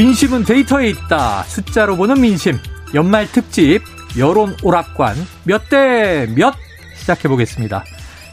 민심은 0.00 0.44
데이터에 0.44 0.88
있다. 0.88 1.42
숫자로 1.42 1.94
보는 1.94 2.22
민심. 2.22 2.54
연말 2.94 3.26
특집 3.30 3.82
여론 4.18 4.56
오락관 4.62 5.14
몇 5.44 5.68
대 5.68 6.26
몇 6.34 6.54
시작해 6.94 7.28
보겠습니다. 7.28 7.84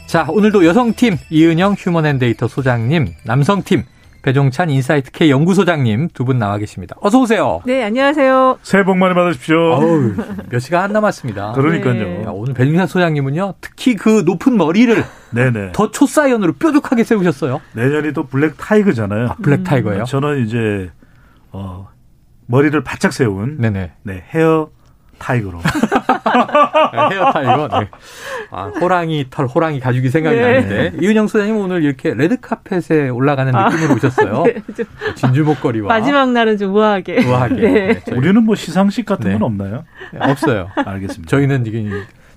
자, 0.06 0.24
오늘도 0.30 0.64
여성팀 0.64 1.18
이은영 1.28 1.74
휴먼앤데이터 1.78 2.48
소장님, 2.48 3.08
남성팀 3.26 3.84
배종찬 4.22 4.70
인사이트 4.70 5.10
K 5.10 5.30
연구소장님 5.30 6.08
두 6.14 6.24
분 6.24 6.38
나와 6.38 6.56
계십니다. 6.56 6.96
어서 7.02 7.20
오세요. 7.20 7.60
네, 7.66 7.84
안녕하세요. 7.84 8.60
새해 8.62 8.82
복 8.82 8.96
많이 8.96 9.14
받으십시오. 9.14 9.58
어우, 9.58 10.14
몇 10.48 10.60
시간 10.60 10.84
안 10.84 10.92
남았습니다. 10.94 11.52
그러니까요. 11.52 11.92
네. 11.92 12.22
야, 12.24 12.30
오늘 12.30 12.54
배종찬 12.54 12.86
소장님은요, 12.86 13.56
특히 13.60 13.94
그 13.94 14.22
높은 14.24 14.56
머리를 14.56 15.04
네네. 15.32 15.72
더 15.74 15.90
초사이언으로 15.90 16.54
뾰족하게 16.54 17.04
세우셨어요. 17.04 17.60
내년이 17.74 18.14
또 18.14 18.26
black 18.26 18.56
tiger잖아요. 18.56 19.36
black 19.42 19.64
tiger요. 19.64 20.04
저는 20.04 20.46
이제 20.46 20.90
어 21.52 21.88
머리를 22.46 22.82
바짝 22.82 23.12
세운 23.12 23.58
네네. 23.60 23.92
네 24.02 24.24
hair 24.34 24.70
tiger로. 25.18 25.58
hair 27.12 27.32
tiger. 27.32 27.68
네. 27.80 27.88
아, 28.52 28.70
호랑이 28.80 29.26
털, 29.30 29.46
호랑이 29.46 29.80
가죽이 29.80 30.08
생각이 30.10 30.36
네. 30.36 30.42
나는데 30.60 30.98
이은영 31.04 31.26
소장님 31.26 31.56
오늘 31.56 31.82
이렇게 31.82 32.14
레드 32.14 32.38
카펫에 32.40 33.08
올라가는 33.08 33.52
아, 33.54 33.68
느낌으로 33.68 33.94
오셨어요. 33.96 34.44
네, 34.44 34.54
좀 34.76 34.86
진주 35.16 35.42
목걸이와 35.44 35.88
마지막 35.88 36.30
날은 36.30 36.56
좀 36.56 36.72
우아하게. 36.74 37.24
우아하게. 37.26 37.54
네. 37.54 37.70
네, 37.94 38.00
저희- 38.06 38.16
우리는 38.18 38.42
뭐 38.44 38.54
시상식 38.54 39.06
같은 39.06 39.26
네. 39.26 39.32
건 39.32 39.42
없나요? 39.42 39.84
없어요. 40.20 40.68
알겠습니다. 40.76 41.28
저희는 41.28 41.66
이게 41.66 41.80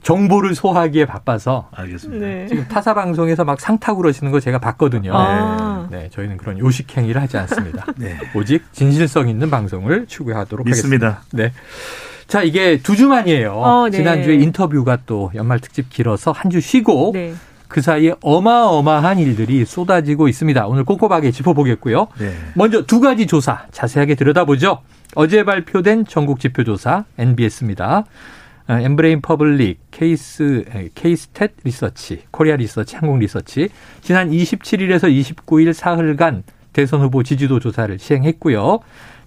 정보를 0.04 0.56
소화하기에 0.56 1.06
바빠서 1.06 1.70
알겠습니다. 1.72 2.26
네. 2.26 2.48
지금 2.48 2.68
타사 2.68 2.94
방송에서 2.94 3.44
막 3.44 3.60
상타 3.60 3.94
그러시는 3.96 4.32
거 4.32 4.40
제가 4.40 4.58
봤거든요. 4.60 5.12
아. 5.14 5.88
네, 5.92 6.10
저희는 6.12 6.38
그런 6.38 6.58
요식 6.58 6.98
행위를 6.98 7.22
하지 7.22 7.38
않습니다. 7.38 7.86
네. 7.98 8.18
오직 8.36 8.64
진실성 8.74 9.30
있는 9.30 9.50
방송을 9.52 10.08
추구하도록 10.08 10.66
하겠습니다. 10.66 11.08
믿습니다. 11.08 11.22
네. 11.34 11.54
자, 12.28 12.42
이게 12.44 12.78
두 12.78 12.96
주 12.96 13.08
만이에요. 13.08 13.54
어, 13.54 13.90
네. 13.90 13.98
지난주에 13.98 14.36
인터뷰가 14.36 14.98
또 15.06 15.32
연말 15.36 15.60
특집 15.60 15.90
길어서 15.90 16.32
한 16.32 16.50
주 16.50 16.60
쉬고 16.62 17.12
네. 17.14 17.34
그 17.68 17.80
사이에 17.82 18.14
어마어마한 18.22 19.20
일들이 19.20 19.64
쏟아지고 19.66 20.28
있습니다. 20.28 20.68
오늘 20.68 20.84
꼼꼼하게 20.84 21.32
짚어보겠고요. 21.32 22.08
네. 22.20 22.34
먼저 22.56 22.82
두 22.86 23.00
가지 23.00 23.28
조사 23.28 23.66
자세하게 23.72 24.16
들여다보죠. 24.16 24.80
어제 25.16 25.44
발표된 25.44 26.06
전국 26.06 26.40
지표 26.40 26.64
조사 26.64 27.06
NBS입니다. 27.18 28.04
어, 28.68 28.74
엠브레인 28.74 29.22
퍼블릭, 29.22 29.80
케이스, 29.92 30.64
에, 30.74 30.90
케이스탯 30.96 31.52
리서치, 31.64 32.24
코리아 32.32 32.56
리서치, 32.56 32.96
한국 32.96 33.20
리서치 33.20 33.70
지난 34.02 34.30
27일에서 34.32 35.04
29일 35.10 35.74
사흘간 35.74 36.44
대선 36.74 37.02
후보 37.02 37.24
지지도 37.24 37.60
조사를 37.60 37.98
시행했고요. 38.00 38.80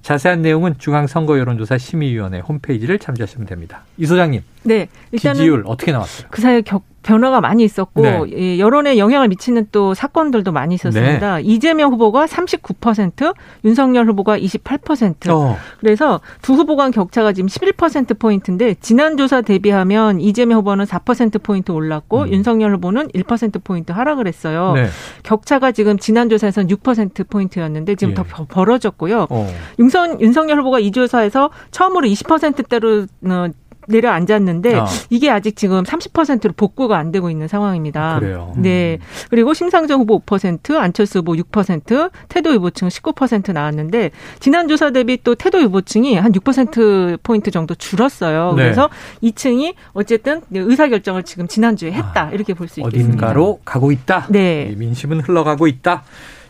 자세한 0.02 0.42
내용은 0.42 0.74
중앙선거 0.78 1.38
여론조사 1.38 1.78
심의위원회 1.78 2.40
홈페이지를 2.40 2.98
참조하시면 2.98 3.46
됩니다. 3.46 3.84
이 3.96 4.04
소장님, 4.06 4.42
네. 4.64 4.88
일단은 5.12 5.36
지지율 5.36 5.62
어떻게 5.66 5.92
나왔어요? 5.92 6.28
그 6.30 6.42
사이에 6.42 6.60
격, 6.60 6.84
변화가 7.04 7.40
많이 7.40 7.62
있었고 7.64 8.02
네. 8.02 8.20
예, 8.34 8.58
여론에 8.58 8.98
영향을 8.98 9.28
미치는 9.28 9.68
또 9.70 9.94
사건들도 9.94 10.50
많이 10.52 10.74
있었습니다. 10.74 11.38
이재명 11.40 11.92
후보가 11.92 12.26
39%, 12.26 13.34
윤석열 13.64 14.08
후보가 14.08 14.38
28%. 14.38 15.30
어, 15.30 15.56
그래서 15.78 16.20
두 16.42 16.54
후보 16.54 16.76
간 16.76 16.90
격차가 16.90 17.32
지금 17.32 17.48
11% 17.48 18.18
포인트인데 18.18 18.74
지난 18.80 19.16
조사 19.16 19.42
대비하면 19.42 20.20
이재명 20.20 20.58
후보는 20.60 20.86
4% 20.86 21.42
포인트 21.42 21.70
올랐고 21.72 22.22
음. 22.22 22.32
윤석열 22.32 22.74
후보는 22.74 23.08
1% 23.08 23.62
포인트 23.62 23.92
하락을 23.92 24.26
했어요. 24.26 24.72
네. 24.74 24.86
격차가 25.22 25.72
지금 25.72 25.98
지난 25.98 26.28
조사에서는 26.28 26.68
6% 26.68 27.28
포인트였는데 27.28 27.94
지금 27.96 28.12
예. 28.12 28.14
더 28.14 28.22
벌- 28.24 28.46
벌어졌고요. 28.46 29.26
어, 29.30 29.54
윤선, 29.78 30.20
윤석열 30.22 30.58
후보가 30.60 30.78
이 30.80 30.90
조사에서 30.90 31.50
처음으로 31.70 32.06
20%대로 32.08 33.06
어, 33.26 33.48
내려앉았는데 33.88 34.74
아. 34.74 34.86
이게 35.10 35.30
아직 35.30 35.56
지금 35.56 35.82
30%로 35.82 36.52
복구가 36.56 36.98
안 36.98 37.12
되고 37.12 37.30
있는 37.30 37.48
상황입니다. 37.48 38.18
그래요. 38.20 38.52
네. 38.56 38.98
그리고 39.30 39.54
심상정 39.54 40.00
후보 40.00 40.20
5%, 40.20 40.76
안철수 40.76 41.18
후보 41.20 41.32
6%, 41.34 42.10
태도 42.28 42.54
유보층 42.54 42.88
19% 42.88 43.52
나왔는데 43.52 44.10
지난 44.40 44.68
조사 44.68 44.90
대비 44.90 45.18
또 45.22 45.34
태도 45.34 45.60
유보층이 45.62 46.16
한 46.16 46.32
6% 46.32 47.22
포인트 47.22 47.50
정도 47.50 47.74
줄었어요. 47.74 48.54
네. 48.56 48.64
그래서 48.64 48.88
2층이 49.22 49.74
어쨌든 49.92 50.42
의사 50.52 50.88
결정을 50.88 51.22
지금 51.22 51.46
지난주에 51.48 51.92
했다. 51.92 52.30
이렇게 52.32 52.52
볼 52.54 52.68
수 52.68 52.80
있겠습니다. 52.80 53.08
어딘가로 53.26 53.60
가고 53.64 53.92
있다. 53.92 54.26
네. 54.30 54.70
이 54.72 54.76
민심은 54.76 55.20
흘러가고 55.20 55.66
있다. 55.66 56.02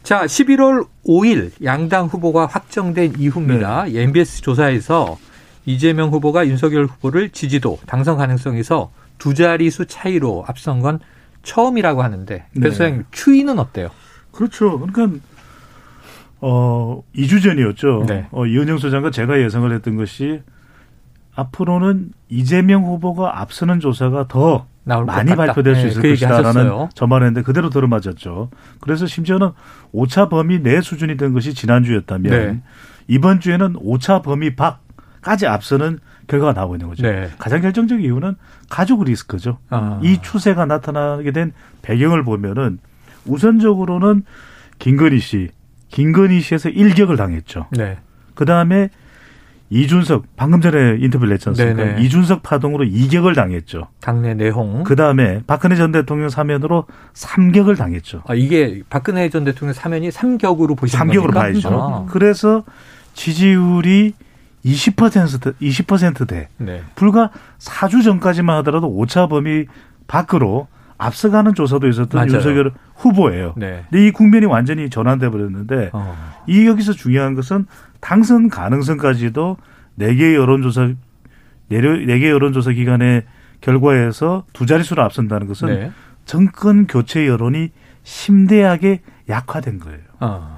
자, 0.03 0.25
11월 0.27 0.87
5일 1.06 1.51
양당 1.65 2.06
후보가 2.06 2.47
확정된 2.47 3.15
이후입니다. 3.19 3.87
이 3.87 3.99
MBS 3.99 4.43
조사에서 4.43 5.19
이재명 5.66 6.10
후보가 6.10 6.47
윤석열 6.47 6.84
후보를 6.86 7.30
지지도, 7.30 7.78
당선 7.86 8.16
가능성에서 8.16 8.91
두 9.19 9.34
자릿수 9.34 9.86
차이로 9.86 10.44
앞선 10.47 10.80
건 10.80 10.98
처음이라고 11.42 12.02
하는데 12.02 12.47
네. 12.52 12.60
배 12.60 12.70
소장님 12.70 13.04
추이는 13.10 13.58
어때요? 13.58 13.88
그렇죠. 14.32 14.80
그러니까 14.80 15.19
어 16.41 17.03
2주 17.14 17.42
전이었죠. 17.42 18.04
네. 18.08 18.26
어 18.30 18.47
이은영 18.47 18.78
소장과 18.78 19.10
제가 19.10 19.41
예상을 19.41 19.72
했던 19.72 19.97
것이 19.97 20.42
앞으로는 21.34 22.12
이재명 22.28 22.84
후보가 22.84 23.41
앞서는 23.41 23.80
조사가 23.80 24.28
더 24.28 24.66
많이. 24.84 25.34
발표될 25.34 25.76
수 25.76 25.82
네, 25.82 25.88
있을 25.88 26.03
그. 26.03 26.08
것이다라는 26.10 26.88
전망했는데 26.94 27.42
그대로 27.42 27.70
들어맞았죠. 27.70 28.50
그래서 28.80 29.06
심지어는 29.06 29.50
오차 29.92 30.28
범위 30.28 30.62
내 30.62 30.80
수준이 30.80 31.16
된 31.16 31.32
것이 31.32 31.54
지난주였다면 31.54 32.30
네. 32.30 32.60
이번 33.08 33.41
주에는 33.41 33.76
오차 33.78 34.22
범위 34.22 34.54
밖 34.54 34.84
까지 35.24 35.46
앞서는 35.46 35.98
결과가 36.26 36.52
나오고 36.52 36.76
있는 36.76 36.88
거죠. 36.88 37.02
네. 37.02 37.30
가장 37.38 37.62
결정적 37.62 38.00
인 38.00 38.04
이유는 38.04 38.36
가족 38.68 39.02
리스크죠. 39.04 39.58
아. 39.70 39.98
이 40.02 40.18
추세가 40.20 40.66
나타나게 40.66 41.32
된 41.32 41.52
배경을 41.80 42.24
보면은 42.24 42.78
우선적으로는 43.24 44.24
김건희 44.78 45.18
씨, 45.20 45.48
김건희 45.88 46.42
씨에서 46.42 46.68
일격을 46.68 47.16
당했죠. 47.16 47.68
네. 47.70 47.96
그 48.34 48.44
다음에 48.44 48.90
이준석 49.70 50.24
방금 50.36 50.60
전에 50.60 50.98
인터뷰를 51.00 51.32
했지 51.32 51.48
않습니까? 51.48 51.82
네네. 51.82 52.02
이준석 52.02 52.42
파동으로 52.42 52.84
이격을 52.84 53.34
당했죠. 53.34 53.88
당내 54.02 54.34
내홍. 54.34 54.84
그 54.84 54.94
다음에 54.94 55.41
박근혜 55.46 55.74
전 55.74 55.91
대통령 55.91 56.28
사면으로 56.28 56.84
삼격을 57.14 57.76
당했죠. 57.76 58.24
아, 58.28 58.34
이게 58.34 58.82
박근혜 58.91 59.30
전 59.30 59.44
대통령 59.44 59.72
사면이 59.72 60.10
삼격으로 60.10 60.74
보시는 60.74 60.98
삼격으로 60.98 61.32
겁니까? 61.32 61.70
봐야죠. 61.70 61.82
아, 61.82 62.06
그래서 62.10 62.62
지지율이 63.14 64.12
20% 64.64 65.54
20%대 65.60 66.48
네. 66.58 66.82
불과 66.94 67.30
4주 67.58 68.02
전까지만 68.02 68.56
하더라도 68.58 68.88
오차 68.88 69.26
범위 69.26 69.66
밖으로 70.06 70.69
앞서가는 70.97 71.54
조사도 71.54 71.88
있었던 71.88 72.19
맞아요. 72.19 72.34
윤석열 72.34 72.72
후보예요. 72.94 73.54
네. 73.56 73.84
근데 73.91 74.06
이 74.06 74.10
국면이 74.10 74.47
완전히 74.47 74.88
전환돼 74.88 75.28
버렸는데 75.28 75.91
어. 75.92 76.16
이 76.47 76.66
여기서 76.66 76.92
중요한 76.92 77.34
것은 77.34 77.66
당선 78.00 78.48
가능성까지도 78.48 79.56
네 79.97 80.15
개의 80.15 80.34
여론조사 80.34 80.92
네개 81.68 82.30
여론조사 82.30 82.72
기관의 82.72 83.24
결과에서 83.60 84.44
두 84.53 84.66
자릿수로 84.66 85.03
앞선다는 85.03 85.47
것은 85.47 85.68
네. 85.68 85.92
정권 86.24 86.86
교체 86.86 87.27
여론이 87.27 87.71
심대하게 88.03 89.00
약화된 89.28 89.78
거예요. 89.78 90.00
어. 90.21 90.53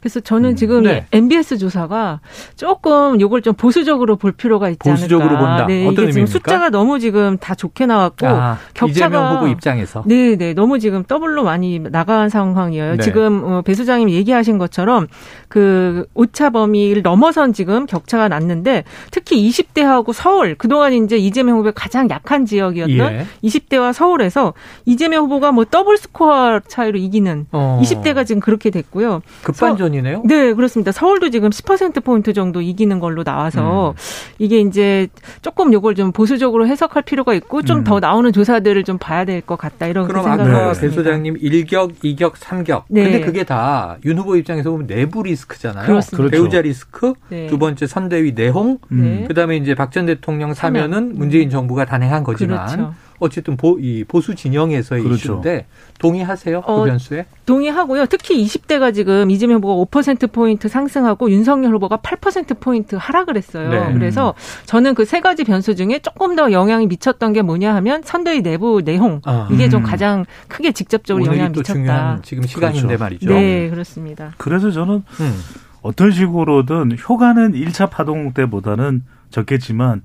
그래서 0.00 0.20
저는 0.20 0.56
지금 0.56 0.84
네. 0.84 1.06
이 1.12 1.16
NBS 1.16 1.58
조사가 1.58 2.20
조금 2.56 3.20
요걸 3.20 3.42
좀 3.42 3.54
보수적으로 3.54 4.16
볼 4.16 4.32
필요가 4.32 4.68
있지 4.68 4.78
보수적으로 4.78 5.30
않을까. 5.30 5.46
본다. 5.46 5.66
네, 5.66 5.82
어떤 5.86 6.04
이게 6.04 6.12
지금 6.12 6.22
의미입니까? 6.24 6.32
숫자가 6.32 6.70
너무 6.70 6.98
지금 6.98 7.38
다 7.38 7.54
좋게 7.54 7.86
나왔고 7.86 8.26
아, 8.26 8.58
격차가 8.74 8.90
이재명 8.90 9.36
후보 9.36 9.48
입장에서 9.48 10.04
네, 10.06 10.36
네. 10.36 10.54
너무 10.54 10.78
지금 10.78 11.04
더블로 11.04 11.44
많이 11.44 11.78
나간 11.78 12.28
상황이에요. 12.28 12.96
네. 12.96 13.02
지금 13.02 13.42
어, 13.44 13.62
배 13.62 13.74
소장님 13.74 14.10
얘기하신 14.10 14.58
것처럼 14.58 15.06
그 15.48 16.06
오차 16.14 16.50
범위를 16.50 17.02
넘어선 17.02 17.52
지금 17.52 17.86
격차가 17.86 18.28
났는데 18.28 18.84
특히 19.10 19.48
20대하고 19.48 20.12
서울 20.12 20.54
그동안 20.54 20.92
이제 20.92 21.16
이재명 21.16 21.56
후보가 21.56 21.72
가장 21.72 22.08
약한 22.10 22.46
지역이었던 22.46 22.96
예. 22.96 23.26
20대와 23.44 23.92
서울에서 23.92 24.54
이재명 24.86 25.24
후보가 25.24 25.52
뭐 25.52 25.64
더블 25.64 25.96
스코어 25.96 26.60
차이로 26.66 26.98
이기는 26.98 27.46
어. 27.52 27.80
20대가 27.82 28.26
지금 28.26 28.40
그렇게 28.40 28.70
됐고요. 28.70 29.22
급반전 29.42 29.76
후반 29.78 29.81
전이네요. 29.82 30.22
네, 30.24 30.52
그렇습니다. 30.54 30.92
서울도 30.92 31.30
지금 31.30 31.50
10% 31.50 32.04
포인트 32.04 32.32
정도 32.32 32.60
이기는 32.60 32.98
걸로 33.00 33.24
나와서 33.24 33.90
음. 33.90 33.94
이게 34.38 34.60
이제 34.60 35.08
조금 35.42 35.72
요걸 35.72 35.94
좀 35.96 36.12
보수적으로 36.12 36.66
해석할 36.66 37.02
필요가 37.02 37.34
있고 37.34 37.62
좀더 37.62 37.96
음. 37.96 38.00
나오는 38.00 38.32
조사들을 38.32 38.84
좀 38.84 38.98
봐야 38.98 39.24
될 39.24 39.42
것 39.42 39.56
같다 39.58 39.86
이런 39.88 40.06
그럼 40.06 40.22
생각을 40.24 40.54
아까 40.54 40.72
배 40.80 40.88
소장님 40.88 41.34
1격, 41.38 41.94
2격, 42.04 42.34
3격. 42.34 42.84
네. 42.88 43.02
근데 43.04 43.20
그게 43.20 43.44
다 43.44 43.96
윤 44.04 44.18
후보 44.18 44.36
입장에서 44.36 44.70
보면 44.70 44.86
내부 44.86 45.22
리스크잖아요. 45.24 45.86
그렇습니다. 45.86 46.16
그렇죠. 46.16 46.30
배우자 46.30 46.60
리스크, 46.60 47.12
네. 47.28 47.46
두 47.48 47.58
번째 47.58 47.86
선대위 47.86 48.32
내홍, 48.34 48.78
네. 48.88 49.24
그다음에 49.28 49.56
이제 49.56 49.74
박 49.74 49.90
전 49.92 50.06
대통령 50.06 50.54
사면은 50.54 51.12
문재인 51.16 51.50
정부가 51.50 51.84
단행한 51.84 52.24
거지만 52.24 52.66
그렇죠. 52.66 52.94
어쨌든 53.22 53.56
보, 53.56 53.78
이 53.78 54.02
보수 54.04 54.34
진영에서의 54.34 55.02
그렇죠. 55.02 55.16
이슈인데 55.16 55.66
동의하세요? 56.00 56.62
그 56.62 56.72
어, 56.72 56.84
변수에? 56.84 57.26
동의하고요. 57.46 58.06
특히 58.06 58.44
20대가 58.44 58.92
지금 58.92 59.30
이재명 59.30 59.58
후보가 59.58 59.90
5%포인트 59.90 60.68
상승하고 60.68 61.30
윤석열 61.30 61.72
후보가 61.74 61.98
8%포인트 61.98 62.96
하락을 62.96 63.36
했어요. 63.36 63.70
네. 63.70 63.92
그래서 63.94 64.34
저는 64.66 64.94
그 64.94 65.12
세 65.12 65.20
가지 65.20 65.44
변수 65.44 65.74
중에 65.74 65.98
조금 65.98 66.36
더 66.36 66.52
영향이 66.52 66.86
미쳤던 66.86 67.34
게 67.34 67.42
뭐냐 67.42 67.74
하면 67.74 68.00
선대위 68.02 68.40
내부 68.40 68.80
내용. 68.82 69.20
아. 69.26 69.46
이게 69.52 69.68
좀 69.68 69.82
음. 69.82 69.84
가장 69.84 70.24
크게 70.48 70.72
직접적으로 70.72 71.26
영향을 71.26 71.50
미쳤다. 71.50 72.20
지금 72.22 72.44
시간인데 72.44 72.86
그렇죠. 72.86 73.04
말이죠. 73.04 73.28
네, 73.28 73.68
그렇습니다. 73.68 74.32
그래서 74.38 74.70
저는 74.70 75.02
음. 75.20 75.40
어떤 75.82 76.12
식으로든 76.12 76.96
효과는 77.06 77.52
1차 77.52 77.90
파동 77.90 78.32
때보다는 78.32 79.02
적겠지만 79.28 80.00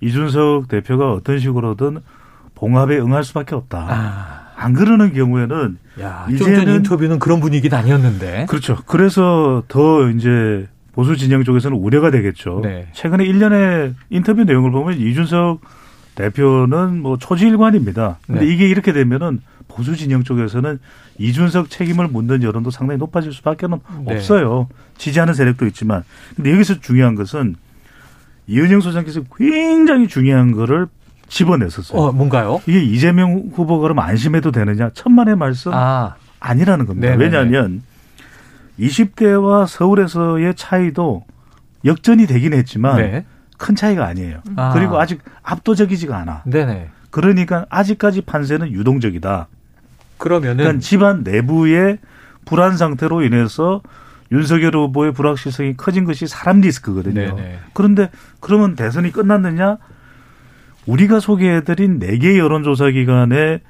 이준석 0.00 0.68
대표가 0.68 1.12
어떤 1.12 1.38
식으로든 1.38 1.98
봉합에 2.56 2.98
응할 2.98 3.22
수밖에 3.22 3.54
없다. 3.54 3.86
아. 3.88 4.46
안 4.56 4.72
그러는 4.72 5.12
경우에는 5.12 5.78
야, 6.00 6.26
이제는 6.30 6.76
인터뷰는 6.76 7.18
그런 7.18 7.40
분위기는 7.40 7.76
아니었는데. 7.76 8.46
그렇죠. 8.48 8.78
그래서 8.86 9.62
더 9.68 10.08
이제 10.10 10.66
보수 10.92 11.16
진영 11.16 11.44
쪽에서는 11.44 11.76
우려가 11.76 12.10
되겠죠. 12.10 12.60
네. 12.62 12.88
최근에 12.92 13.24
일련의 13.24 13.94
인터뷰 14.08 14.44
내용을 14.44 14.70
보면 14.70 14.98
이준석 14.98 15.60
대표는 16.14 17.02
뭐 17.02 17.18
초지일관입니다. 17.18 18.18
근데 18.26 18.46
네. 18.46 18.52
이게 18.52 18.66
이렇게 18.66 18.94
되면은 18.94 19.40
보수 19.68 19.94
진영 19.94 20.24
쪽에서는 20.24 20.78
이준석 21.18 21.68
책임을 21.68 22.08
묻는 22.08 22.42
여론도 22.42 22.70
상당히 22.70 22.98
높아질 22.98 23.34
수밖에 23.34 23.66
네. 23.66 23.76
없어요. 24.06 24.68
지지하는 24.96 25.34
세력도 25.34 25.66
있지만. 25.66 26.02
근데 26.34 26.50
여기서 26.52 26.80
중요한 26.80 27.14
것은 27.14 27.56
이은영 28.46 28.80
소장께서 28.80 29.22
굉장히 29.36 30.08
중요한 30.08 30.52
거를 30.52 30.86
집어냈었어요. 31.28 32.00
어, 32.00 32.12
뭔가요? 32.12 32.60
이게 32.66 32.82
이재명 32.82 33.50
후보가 33.52 33.82
그럼 33.82 33.98
안심해도 33.98 34.52
되느냐? 34.52 34.90
천만의 34.94 35.36
말씀 35.36 35.72
아. 35.74 36.14
아니라는 36.40 36.86
겁니다. 36.86 37.08
네네네. 37.08 37.24
왜냐하면 37.24 37.82
20대와 38.78 39.66
서울에서의 39.66 40.54
차이도 40.54 41.24
역전이 41.84 42.26
되긴 42.26 42.52
했지만 42.52 42.96
네. 42.96 43.26
큰 43.58 43.74
차이가 43.74 44.06
아니에요. 44.06 44.40
아. 44.56 44.72
그리고 44.72 45.00
아직 45.00 45.22
압도적이지가 45.42 46.16
않아. 46.16 46.42
네네. 46.44 46.90
그러니까 47.10 47.66
아직까지 47.70 48.22
판세는 48.22 48.72
유동적이다. 48.72 49.48
그러면은 50.18 50.56
그러니까 50.56 50.80
집안 50.80 51.22
내부의 51.22 51.98
불안 52.44 52.76
상태로 52.76 53.22
인해서 53.22 53.82
윤석열 54.32 54.74
후보의 54.76 55.12
불확실성이 55.12 55.76
커진 55.76 56.04
것이 56.04 56.26
사람 56.26 56.60
리스크거든요. 56.60 57.14
네네. 57.14 57.58
그런데 57.72 58.10
그러면 58.40 58.74
대선이 58.76 59.12
끝났느냐? 59.12 59.78
우리가 60.86 61.20
소개해드린 61.20 61.98
네개 61.98 62.38
여론조사 62.38 62.90
기관의 62.90 63.60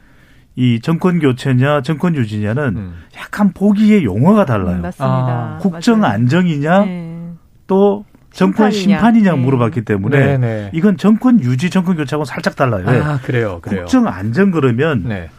이 0.55 0.81
정권 0.81 1.19
교체냐 1.19 1.83
정권 1.83 2.15
유지냐는 2.15 2.77
음. 2.77 2.95
약간 3.17 3.53
보기의 3.53 4.05
용어가 4.05 4.47
달라요. 4.47 4.77
음, 4.77 4.83
맞습니다. 4.83 5.07
아. 5.07 5.59
국정 5.61 6.01
맞아요. 6.01 6.15
안정이냐 6.15 6.85
네. 6.85 7.33
또 7.67 8.05
정권 8.33 8.71
심판이냐, 8.71 9.33
네. 9.33 9.39
물어봤기 9.39 9.83
때문에 9.83 10.19
네네. 10.19 10.39
네. 10.39 10.71
이건 10.75 10.99
정권 10.99 11.41
유지 11.41 11.71
정권 11.71 11.97
교체하고 11.97 12.25
살짝 12.25 12.55
달라요. 12.55 12.87
아 12.89 13.19
그래요, 13.23 13.61
그래요. 13.63 13.83
국정 13.83 14.07
안정 14.07 14.51
그러면 14.51 15.05
네. 15.07 15.31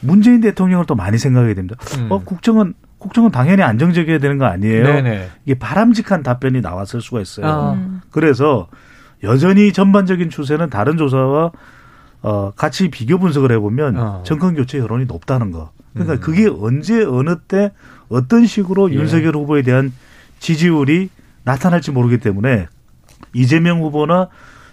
문재인 0.00 0.40
대통령을 0.40 0.86
또 0.86 0.94
많이 0.94 1.18
생각해야 1.18 1.54
됩니다. 1.54 1.76
음. 1.98 2.06
어 2.10 2.22
국정은 2.22 2.74
국정은 2.98 3.30
당연히 3.30 3.62
안정적이어야 3.62 4.18
되는 4.18 4.38
거 4.38 4.46
아니에요? 4.46 4.84
네네. 4.84 5.28
이게 5.44 5.58
바람직한 5.58 6.22
답변이 6.22 6.60
나왔을 6.60 7.00
수가 7.00 7.20
있어요. 7.20 7.46
아. 7.46 8.00
그래서 8.10 8.68
여전히 9.24 9.72
전반적인 9.72 10.30
추세는 10.30 10.70
다른 10.70 10.96
조사와 10.96 11.52
어, 12.22 12.52
같이 12.52 12.88
비교 12.88 13.18
분석을 13.18 13.52
해보면 13.52 13.96
어. 13.96 14.22
정권 14.24 14.54
교체 14.54 14.78
여론이 14.78 15.04
높다는 15.06 15.50
거. 15.50 15.72
그러니까 15.92 16.14
음. 16.14 16.20
그게 16.20 16.48
언제 16.48 17.04
어느 17.04 17.36
때 17.38 17.72
어떤 18.08 18.46
식으로 18.46 18.90
예. 18.90 18.94
윤석열 18.94 19.36
후보에 19.36 19.62
대한 19.62 19.92
지지율이 20.38 21.10
나타날지 21.44 21.90
모르기 21.90 22.18
때문에 22.18 22.66
이재명 23.34 23.82
후보나 23.82 24.28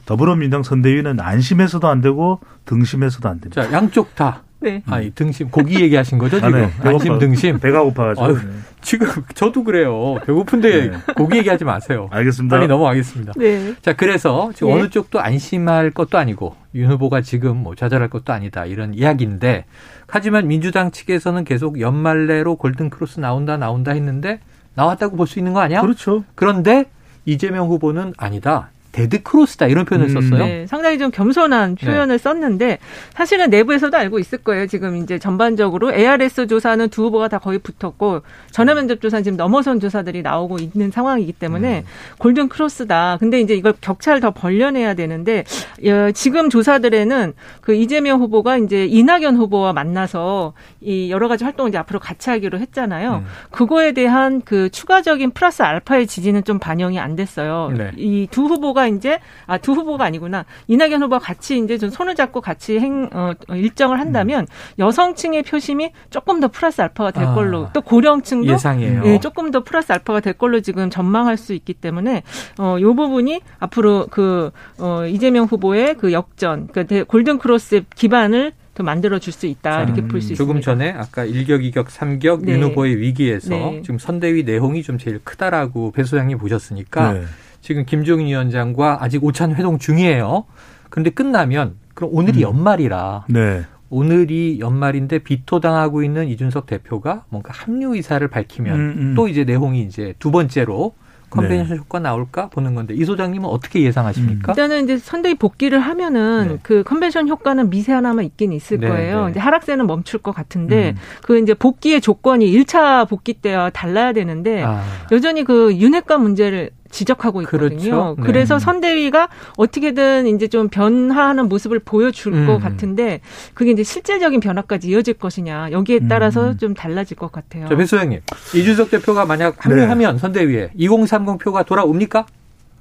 더불어민주당 0.06 0.63
선대위는 0.63 1.19
안심해서도 1.19 1.88
안 1.88 2.01
되고 2.01 2.39
등심해서도 2.65 3.30
안 3.30 3.39
됩니다. 3.39 3.62
자, 3.62 3.71
양쪽 3.71 4.15
다 4.15 4.44
네. 4.62 4.84
아, 4.86 5.02
이 5.02 5.10
등심 5.12 5.50
고기 5.50 5.81
얘기하신 5.81 6.18
거죠 6.19 6.38
지금? 6.40 6.54
아, 6.54 6.60
네. 6.68 6.72
안심 6.84 7.18
등심. 7.18 7.60
배가 7.60 7.81
고파가지고. 7.84 8.25
아유, 8.25 8.38
지금 8.81 9.08
저도 9.34 9.63
그래요. 9.63 10.18
배고픈데 10.25 10.88
네. 10.92 10.98
고기 11.16 11.38
얘기하지 11.40 11.66
마세요. 11.66 12.08
알겠습니다. 12.12 12.56
빨리 12.56 12.68
넘어가겠습니다. 12.68 13.34
네. 13.38 13.74
자, 13.81 13.94
그래서 13.94 14.52
지금 14.54 14.69
네. 14.69 14.80
어느 14.80 14.90
쪽도 14.90 15.19
안심할 15.19 15.90
것도 15.92 16.18
아니고 16.19 16.56
윤 16.75 16.92
후보가 16.92 17.22
지금 17.22 17.58
뭐 17.58 17.74
좌절할 17.75 18.10
것도 18.10 18.31
아니다 18.34 18.66
이런 18.66 18.94
이야기인데 18.94 19.66
하지만 20.08 20.48
민주당 20.48 20.92
측에서는 20.92 21.44
계속 21.44 21.80
연말 21.81 22.28
내로 22.28 22.56
골든 22.56 22.90
크로스 22.92 23.19
나온다 23.19 23.58
나온다 23.58 23.92
했는데 23.94 24.40
나왔다고 24.75 25.18
볼 25.18 25.25
수 25.28 25.40
있는 25.40 25.54
거 25.54 25.60
아니야? 25.60 25.81
그렇죠. 25.81 26.24
그런데 26.36 26.86
이재명 27.25 27.68
후보는 27.68 28.13
아니다. 28.18 28.69
데드 28.91 29.23
크로스다 29.23 29.67
이런 29.67 29.85
표현을 29.85 30.09
음. 30.09 30.21
썼어요. 30.21 30.45
네, 30.45 30.67
상당히 30.67 30.97
좀 30.97 31.11
겸손한 31.11 31.75
네. 31.75 31.85
표현을 31.85 32.15
네. 32.15 32.17
썼는데 32.17 32.77
사실은 33.13 33.49
내부에서도 33.49 33.95
알고 33.95 34.19
있을 34.19 34.39
거예요. 34.39 34.67
지금 34.67 34.97
이제 34.97 35.17
전반적으로 35.17 35.93
ARS 35.93 36.47
조사는 36.47 36.89
두 36.89 37.05
후보가 37.05 37.27
다 37.27 37.39
거의 37.39 37.59
붙었고 37.59 38.21
전화 38.51 38.73
면접 38.73 39.01
조사는 39.01 39.23
지금 39.23 39.38
넘어선 39.38 39.79
조사들이 39.79 40.21
나오고 40.21 40.57
있는 40.59 40.91
상황이기 40.91 41.33
때문에 41.33 41.79
음. 41.79 41.85
골든 42.19 42.49
크로스다. 42.49 43.17
근데 43.19 43.39
이제 43.39 43.55
이걸 43.55 43.73
격차를 43.79 44.19
더 44.19 44.31
벌려내야 44.31 44.93
되는데 44.93 45.43
어, 45.85 46.11
지금 46.13 46.49
조사들에는 46.49 47.33
그 47.61 47.73
이재명 47.73 48.19
후보가 48.19 48.57
이제 48.57 48.85
이낙연 48.85 49.38
후보와 49.38 49.73
만나서 49.73 50.53
이 50.81 51.11
여러 51.11 51.27
가지 51.27 51.43
활동을 51.43 51.69
이제 51.69 51.77
앞으로 51.77 51.99
같이 51.99 52.29
하기로 52.29 52.59
했잖아요. 52.59 53.23
음. 53.23 53.25
그거에 53.51 53.93
대한 53.93 54.41
그 54.43 54.69
추가적인 54.69 55.31
플러스 55.31 55.61
알파의 55.61 56.07
지지는 56.07 56.43
좀 56.43 56.59
반영이 56.59 56.99
안 56.99 57.15
됐어요. 57.15 57.71
네. 57.75 57.91
이두 57.98 58.43
후보가 58.43 58.80
후보가 58.81 58.88
이제 58.88 59.19
아 59.45 59.57
두 59.57 59.73
후보가 59.73 60.03
아니구나 60.05 60.45
이낙연 60.67 61.03
후보가 61.03 61.19
같이 61.19 61.59
이제 61.59 61.77
좀 61.77 61.89
손을 61.89 62.15
잡고 62.15 62.41
같이 62.41 62.79
행 62.79 63.09
어, 63.13 63.33
일정을 63.50 64.00
한다면 64.00 64.47
여성층의 64.79 65.43
표심이 65.43 65.91
조금 66.09 66.39
더 66.39 66.47
플러스 66.47 66.81
알파가 66.81 67.11
될 67.11 67.25
아, 67.25 67.33
걸로 67.35 67.69
또 67.73 67.81
고령층도 67.81 68.51
예상이에요. 68.51 69.03
예, 69.05 69.19
조금 69.19 69.51
더 69.51 69.63
플러스 69.63 69.91
알파가 69.91 70.19
될 70.19 70.33
걸로 70.33 70.61
지금 70.61 70.89
전망할 70.89 71.38
수 71.38 71.53
있기 71.53 71.73
때문에 71.75 72.23
어요 72.59 72.95
부분이 72.95 73.41
앞으로 73.59 74.07
그 74.09 74.51
어, 74.79 75.05
이재명 75.05 75.45
후보의 75.45 75.95
그 75.97 76.11
역전 76.11 76.67
그 76.67 77.05
골든 77.05 77.38
크로스 77.38 77.83
기반을 77.95 78.53
더 78.73 78.83
만들어 78.83 79.19
줄 79.19 79.33
수 79.33 79.45
있다 79.47 79.83
이렇게 79.83 80.01
볼 80.01 80.21
수 80.21 80.33
있습니다. 80.33 80.38
조금 80.38 80.61
전에 80.61 80.91
아까 80.91 81.25
1격, 81.25 81.61
2격, 81.73 81.85
3격 81.88 82.45
네. 82.45 82.53
윤 82.53 82.63
후보의 82.63 82.97
위기에서 83.00 83.50
네. 83.50 83.81
지금 83.83 84.00
선대위 84.00 84.43
내용이 84.43 84.81
좀 84.83 84.97
제일 84.97 85.19
크다라고 85.23 85.91
배 85.91 86.03
소장님 86.03 86.38
보셨으니까 86.38 87.13
네. 87.13 87.21
지금 87.62 87.86
김종인 87.86 88.27
위원장과 88.27 88.98
아직 89.01 89.24
오찬 89.24 89.56
회동 89.56 89.77
중이에요. 89.77 90.46
그런데 90.89 91.10
끝나면 91.10 91.75
그럼 91.94 92.12
오늘이 92.13 92.39
음. 92.39 92.41
연말이라 92.41 93.25
네. 93.30 93.63
오늘이 93.89 94.60
연말인데 94.60 95.20
비토당하고 95.20 96.03
있는 96.03 96.27
이준석 96.27 96.65
대표가 96.65 97.25
뭔가 97.30 97.51
합류 97.53 97.96
의사를 97.96 98.25
밝히면 98.27 98.80
음, 98.80 98.96
음. 98.98 99.13
또 99.15 99.27
이제 99.27 99.44
내홍이 99.44 99.82
이제 99.82 100.13
두 100.18 100.32
번째로 100.32 100.94
컨벤션 101.30 101.75
네. 101.75 101.77
효과 101.77 102.00
나올까 102.00 102.50
보는 102.50 102.75
건데 102.75 102.94
이 102.94 103.03
소장님은 103.06 103.48
어떻게 103.48 103.82
예상하십니까? 103.82 104.51
음. 104.51 104.53
일단은 104.53 104.84
이제 104.84 104.98
선대위 104.98 105.36
복귀를 105.36 105.80
하면은 105.80 106.48
네. 106.50 106.58
그 106.62 106.84
컨벤션 106.84 107.27
효과는 107.27 107.70
미세 107.70 107.94
하나마 107.94 108.22
있긴 108.22 108.51
있을 108.51 108.80
네, 108.80 108.88
거예요. 108.88 109.25
네. 109.25 109.32
이제 109.32 109.39
하락세는 109.39 109.88
멈출 109.88 110.20
것 110.20 110.34
같은데 110.34 110.91
음. 110.91 110.96
그 111.24 111.39
이제 111.39 111.53
복귀의 111.53 112.01
조건이 112.01 112.51
1차 112.51 113.08
복귀 113.10 113.34
때와 113.34 113.70
달라야 113.72 114.13
되는데 114.13 114.63
아. 114.63 114.84
여전히 115.12 115.44
그 115.44 115.74
윤핵관 115.75 116.22
문제를 116.22 116.72
지적하고 116.91 117.41
있거든요. 117.43 117.69
그렇죠. 117.69 118.15
네. 118.17 118.24
그래서 118.25 118.60
선대위가 118.60 119.29
어떻게든 119.57 120.27
이제 120.27 120.48
좀 120.48 120.67
변화하는 120.67 121.50
모습을 121.50 121.79
보여줄 121.79 122.33
음. 122.33 122.48
것 122.48 122.60
같은데 122.60 123.21
그게 123.53 123.71
이제 123.71 123.83
실질적인 123.83 124.39
변화까지 124.39 124.89
이어질 124.89 125.15
것이냐 125.15 125.71
여기에 125.71 126.01
따라서 126.07 126.51
음. 126.51 126.57
좀 126.57 126.74
달라질 126.74 127.17
것 127.17 127.31
같아요. 127.31 127.65
저 127.67 127.75
배수장님 127.75 128.19
이준석 128.55 128.91
대표가 128.91 129.25
만약 129.25 129.65
합류하면 129.65 130.13
네. 130.13 130.19
선대위에 130.19 130.71
2030 130.75 131.39
표가 131.39 131.63
돌아옵니까? 131.63 132.25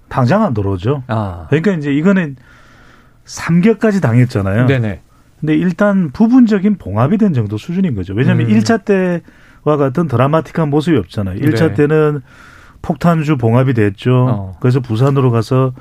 당장 0.09 0.43
안 0.43 0.53
돌아오죠. 0.53 1.05
아. 1.07 1.47
그러니까 1.49 1.73
이제 1.73 1.93
이거는 1.93 2.37
3개까지 3.25 4.03
당했잖아요. 4.03 4.67
네네. 4.67 5.01
근데 5.39 5.55
일단 5.55 6.11
부분적인 6.11 6.77
봉합이 6.77 7.17
된 7.17 7.33
정도 7.33 7.57
수준인 7.57 7.95
거죠. 7.95 8.13
왜냐하면 8.13 8.51
음. 8.51 8.59
1차 8.59 8.85
때 8.85 9.23
같은 9.65 10.09
드라마틱한 10.09 10.69
모습이 10.69 10.97
없잖아요. 10.99 11.39
1차 11.41 11.69
네. 11.69 11.75
때는 11.75 12.21
폭탄주 12.83 13.37
봉합이 13.37 13.75
됐죠. 13.75 14.27
어. 14.29 14.57
그래서 14.61 14.81
부산으로 14.81 15.31
가서 15.31 15.73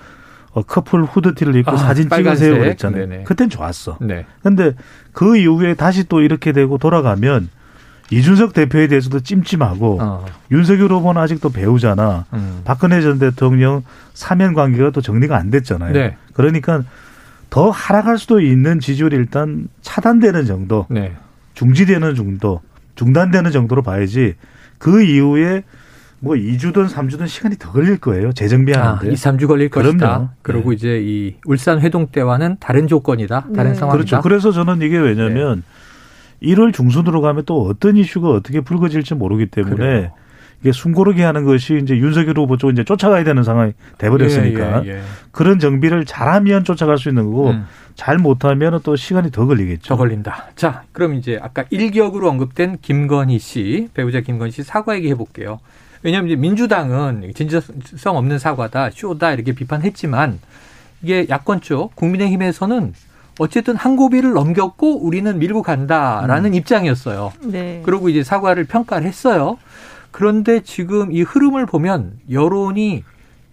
어, 0.51 0.63
커플 0.63 1.03
후드티를 1.03 1.55
입고 1.57 1.71
아, 1.71 1.77
사진 1.77 2.09
찍으세요 2.09 2.55
그랬잖아요. 2.55 3.07
네네. 3.07 3.23
그땐 3.23 3.49
좋았어. 3.49 3.97
네. 4.01 4.25
근데 4.41 4.73
그 5.13 5.37
이후에 5.37 5.75
다시 5.75 6.03
또 6.05 6.21
이렇게 6.21 6.51
되고 6.51 6.77
돌아가면 6.77 7.49
이준석 8.11 8.53
대표에 8.53 8.87
대해서도 8.87 9.19
찜찜하고 9.19 9.99
어. 10.01 10.25
윤석열 10.51 10.91
후보는 10.91 11.21
아직도 11.21 11.49
배우잖아. 11.49 12.25
음. 12.33 12.61
박근혜 12.65 13.01
전 13.01 13.19
대통령 13.19 13.83
사면 14.13 14.53
관계가 14.53 14.89
또 14.89 15.01
정리가 15.01 15.37
안 15.37 15.51
됐잖아요. 15.51 15.93
네. 15.93 16.17
그러니까 16.33 16.83
더 17.51 17.69
하락할 17.69 18.17
수도 18.17 18.41
있는 18.41 18.79
지지율이 18.79 19.15
일단 19.15 19.67
차단되는 19.81 20.45
정도, 20.45 20.85
네. 20.89 21.15
중지되는 21.53 22.15
정도, 22.15 22.61
중단되는 22.95 23.51
정도로 23.51 23.81
봐야지 23.81 24.35
그 24.77 25.03
이후에 25.03 25.63
뭐 26.21 26.35
2주든 26.35 26.89
3주든 26.89 27.27
시간이 27.27 27.57
더 27.57 27.71
걸릴 27.71 27.97
거예요. 27.97 28.33
재정비하는데. 28.33 29.07
아, 29.07 29.11
2, 29.11 29.13
3주 29.15 29.47
걸릴 29.47 29.69
그럼요. 29.69 29.91
것이다. 29.91 30.33
그리고 30.41 30.69
네. 30.71 30.75
이제 30.75 31.01
이 31.01 31.35
울산 31.45 31.79
회동 31.79 32.07
때와는 32.07 32.57
다른 32.59 32.87
조건이다. 32.87 33.47
다른 33.55 33.71
네. 33.71 33.75
상황이다. 33.75 33.91
그렇죠. 33.91 34.21
그래서 34.21 34.51
저는 34.51 34.81
이게 34.81 34.97
왜냐면 34.97 35.63
네. 36.41 36.53
1월 36.53 36.73
중순으로 36.73 37.21
가면 37.21 37.43
또 37.45 37.63
어떤 37.63 37.97
이슈가 37.97 38.29
어떻게 38.29 38.61
불거질지 38.61 39.15
모르기 39.15 39.47
때문에 39.47 39.75
그래요. 39.75 40.11
이게 40.61 40.73
숨고르게 40.73 41.23
하는 41.23 41.45
것이 41.45 41.79
이제 41.81 41.95
윤석열 41.95 42.37
후보 42.37 42.57
쪽 42.57 42.71
이제 42.71 42.83
쫓아가야 42.83 43.23
되는 43.23 43.43
상황이 43.43 43.71
돼버렸으니까 43.97 44.83
예, 44.83 44.87
예, 44.89 44.93
예. 44.97 45.01
그런 45.31 45.57
정비를 45.57 46.03
잘하면 46.03 46.65
쫓아갈 46.65 46.97
수 46.97 47.07
있는 47.07 47.25
거고 47.25 47.51
음. 47.51 47.65
잘 47.95 48.17
못하면 48.17 48.79
또 48.83 48.97
시간이 48.97 49.31
더 49.31 49.45
걸리겠죠. 49.45 49.87
더 49.87 49.95
걸린다. 49.95 50.47
자, 50.55 50.83
그럼 50.91 51.13
이제 51.13 51.39
아까 51.41 51.63
일격으로 51.69 52.27
언급된 52.29 52.79
김건희 52.81 53.39
씨 53.39 53.87
배우자 53.93 54.19
김건희 54.19 54.51
씨 54.51 54.63
사과 54.63 54.95
얘기 54.95 55.09
해볼게요. 55.09 55.59
왜냐하면 56.03 56.29
이제 56.29 56.35
민주당은 56.39 57.31
진정성 57.35 58.15
없는 58.17 58.39
사과다, 58.39 58.89
쇼다 58.91 59.33
이렇게 59.33 59.53
비판했지만 59.53 60.39
이게 61.01 61.27
야권 61.29 61.61
쪽 61.61 61.95
국민의힘에서는 61.95 62.93
어쨌든 63.39 63.75
한 63.75 63.95
고비를 63.95 64.33
넘겼고 64.33 65.05
우리는 65.05 65.39
밀고 65.39 65.61
간다라는 65.61 66.51
음. 66.51 66.53
입장이었어요. 66.55 67.31
네. 67.45 67.81
그리고 67.85 68.09
이제 68.09 68.23
사과를 68.23 68.65
평가를 68.65 69.07
했어요. 69.07 69.57
그런데 70.11 70.61
지금 70.61 71.11
이 71.11 71.21
흐름을 71.21 71.65
보면 71.65 72.13
여론이 72.29 73.03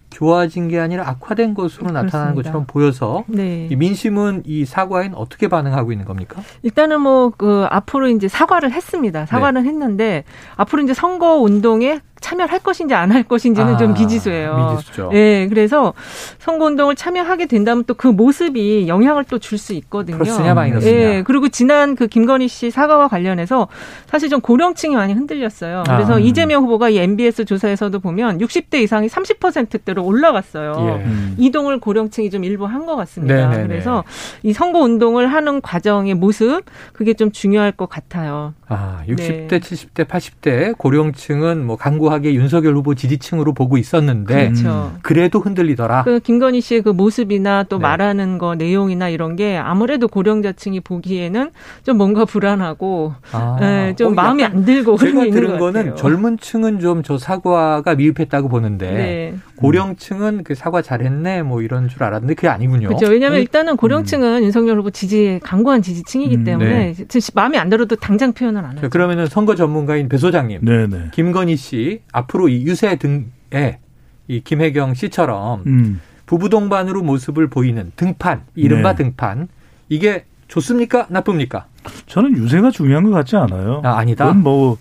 좋아진 0.09 0.67
게 0.67 0.79
아니라 0.79 1.07
악화된 1.09 1.53
것으로 1.53 1.87
그렇습니다. 1.87 2.01
나타나는 2.03 2.35
것처럼 2.35 2.65
보여서 2.65 3.23
네. 3.27 3.67
이 3.69 3.75
민심은 3.75 4.43
이 4.45 4.65
사과엔 4.65 5.13
어떻게 5.13 5.47
반응하고 5.47 5.91
있는 5.91 6.05
겁니까? 6.05 6.41
일단은 6.63 7.01
뭐 7.01 7.31
그 7.37 7.65
앞으로 7.69 8.07
이제 8.09 8.27
사과를 8.27 8.71
했습니다. 8.71 9.25
사과는 9.25 9.63
네. 9.63 9.69
했는데 9.69 10.23
앞으로 10.55 10.81
이제 10.83 10.93
선거 10.93 11.35
운동에 11.37 11.99
참여할 12.21 12.59
것인지 12.59 12.93
안 12.93 13.11
할 13.11 13.23
것인지는 13.23 13.75
아, 13.75 13.77
좀 13.77 13.93
미지수예요. 13.93 14.71
미지수죠. 14.75 15.09
예, 15.13 15.47
그래서 15.49 15.93
선거 16.39 16.65
운동을 16.65 16.95
참여하게 16.95 17.45
된다면 17.47 17.83
또 17.85 17.93
그 17.95 18.07
모습이 18.07 18.87
영향을 18.87 19.23
또 19.25 19.39
줄 19.39 19.57
수 19.57 19.73
있거든요. 19.73 20.17
플러스냐 20.17 20.53
마이너스냐. 20.53 20.91
예, 20.91 21.23
그리고 21.25 21.47
지난 21.49 21.95
그 21.95 22.07
김건희 22.07 22.47
씨 22.47 22.69
사과와 22.69 23.07
관련해서 23.07 23.67
사실 24.07 24.29
좀 24.29 24.39
고령층이 24.41 24.95
많이 24.95 25.13
흔들렸어요. 25.13 25.83
그래서 25.87 26.13
아, 26.13 26.17
음. 26.17 26.21
이재명 26.21 26.63
후보가 26.63 26.89
이 26.89 26.97
MBS 26.99 27.45
조사에서도 27.45 27.99
보면 27.99 28.39
60대 28.39 28.75
이상이 28.81 29.07
30%대로 29.07 30.03
올라갔어요. 30.03 30.73
예. 30.77 31.03
음. 31.05 31.35
이동을 31.37 31.79
고령층이 31.79 32.29
좀 32.29 32.43
일부 32.43 32.65
한 32.65 32.85
것 32.87 32.95
같습니다. 32.95 33.49
네네네. 33.49 33.67
그래서 33.67 34.03
이 34.43 34.53
선거 34.53 34.79
운동을 34.79 35.27
하는 35.27 35.59
과정의 35.61 36.13
모습 36.13 36.61
그게 36.93 37.13
좀 37.13 37.31
중요할 37.31 37.71
것 37.73 37.89
같아요. 37.89 38.53
아, 38.69 39.01
60대, 39.07 39.47
네. 39.49 39.59
70대, 39.59 40.05
80대 40.05 40.77
고령층은 40.77 41.65
뭐 41.65 41.75
강구 41.75 42.06
하게 42.11 42.33
윤석열 42.35 42.75
후보 42.75 42.93
지지층으로 42.93 43.53
보고 43.53 43.77
있었는데 43.77 44.49
그렇죠. 44.49 44.93
그래도 45.01 45.39
흔들리더라. 45.39 46.03
그 46.03 46.19
김건희 46.19 46.61
씨의 46.61 46.83
그 46.83 46.89
모습이나 46.89 47.63
또 47.63 47.77
네. 47.77 47.81
말하는 47.81 48.37
거 48.37 48.55
내용이나 48.55 49.09
이런 49.09 49.35
게 49.35 49.57
아무래도 49.57 50.07
고령자층이 50.07 50.81
보기에는 50.81 51.51
좀 51.83 51.97
뭔가 51.97 52.25
불안하고 52.25 53.13
아, 53.31 53.57
네, 53.59 53.95
좀 53.95 54.11
어, 54.11 54.15
마음이 54.15 54.43
안 54.43 54.63
들고 54.65 54.97
제가 54.97 55.23
들은 55.25 55.57
거는 55.57 55.95
젊은 55.95 56.37
층은 56.37 56.79
좀 56.79 56.97
저 57.07 57.17
사과가 57.17 57.95
미흡했다고 57.95 58.49
보는데 58.49 58.91
네. 58.91 59.35
고령층은 59.55 60.43
그 60.43 60.55
사과 60.55 60.81
잘했네 60.81 61.43
뭐 61.43 61.61
이런 61.61 61.87
줄 61.87 62.03
알았는데 62.03 62.33
그게 62.33 62.49
아니군요. 62.49 62.89
그렇죠. 62.89 63.07
왜냐하면 63.07 63.39
음. 63.39 63.41
일단은 63.41 63.77
고령층은 63.77 64.39
음. 64.39 64.43
윤석열 64.43 64.77
후보 64.77 64.89
지지 64.89 65.39
강고한 65.41 65.81
지지층이기 65.81 66.35
음, 66.37 66.43
때문에 66.43 66.93
네. 66.93 67.19
마음에 67.33 67.57
안 67.57 67.69
들어도 67.69 67.95
당장 67.95 68.33
표현을 68.33 68.63
안 68.63 68.77
하죠. 68.77 68.89
그러면은 68.89 69.27
선거 69.27 69.55
전문가인 69.55 70.09
배 70.09 70.17
소장님, 70.17 70.65
네네. 70.65 71.11
김건희 71.13 71.55
씨 71.55 71.96
앞으로 72.11 72.49
이 72.49 72.65
유세 72.65 72.95
등에 72.97 73.79
이 74.27 74.41
김혜경 74.41 74.93
씨처럼 74.93 75.63
음. 75.65 76.01
부부 76.25 76.49
동반으로 76.49 77.01
모습을 77.03 77.47
보이는 77.47 77.91
등판, 77.95 78.41
이른바 78.55 78.93
네. 78.95 79.03
등판 79.03 79.47
이게 79.89 80.25
좋습니까? 80.47 81.07
나쁩니까? 81.09 81.67
저는 82.07 82.35
유세가 82.37 82.71
중요한 82.71 83.03
것 83.03 83.11
같지 83.11 83.37
않아요. 83.37 83.81
아, 83.83 83.97
아니다. 83.97 84.33
뭐 84.33 84.77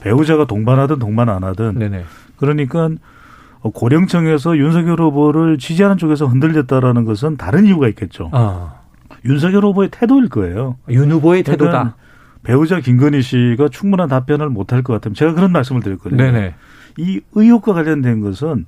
배우자가 0.00 0.46
동반하든 0.46 0.98
동반 0.98 1.28
안 1.28 1.44
하든. 1.44 1.78
네네. 1.78 2.04
그러니까 2.36 2.90
고령층에서 3.62 4.56
윤석열 4.56 5.00
후보를 5.00 5.58
지지하는 5.58 5.98
쪽에서 5.98 6.26
흔들렸다라는 6.26 7.04
것은 7.04 7.36
다른 7.36 7.66
이유가 7.66 7.88
있겠죠. 7.88 8.30
아. 8.32 8.74
윤석열 9.24 9.64
후보의 9.64 9.90
태도일 9.90 10.28
거예요. 10.28 10.76
윤 10.88 11.10
후보의 11.10 11.42
태도다. 11.42 11.96
배우자 12.42 12.80
김건희 12.80 13.22
씨가 13.22 13.68
충분한 13.68 14.08
답변을 14.08 14.48
못할 14.48 14.82
것 14.82 14.92
같으면 14.94 15.14
제가 15.14 15.34
그런 15.34 15.52
말씀을 15.52 15.82
드렸거든요. 15.82 16.22
네네. 16.22 16.54
이 16.96 17.20
의혹과 17.32 17.74
관련된 17.74 18.20
것은 18.20 18.66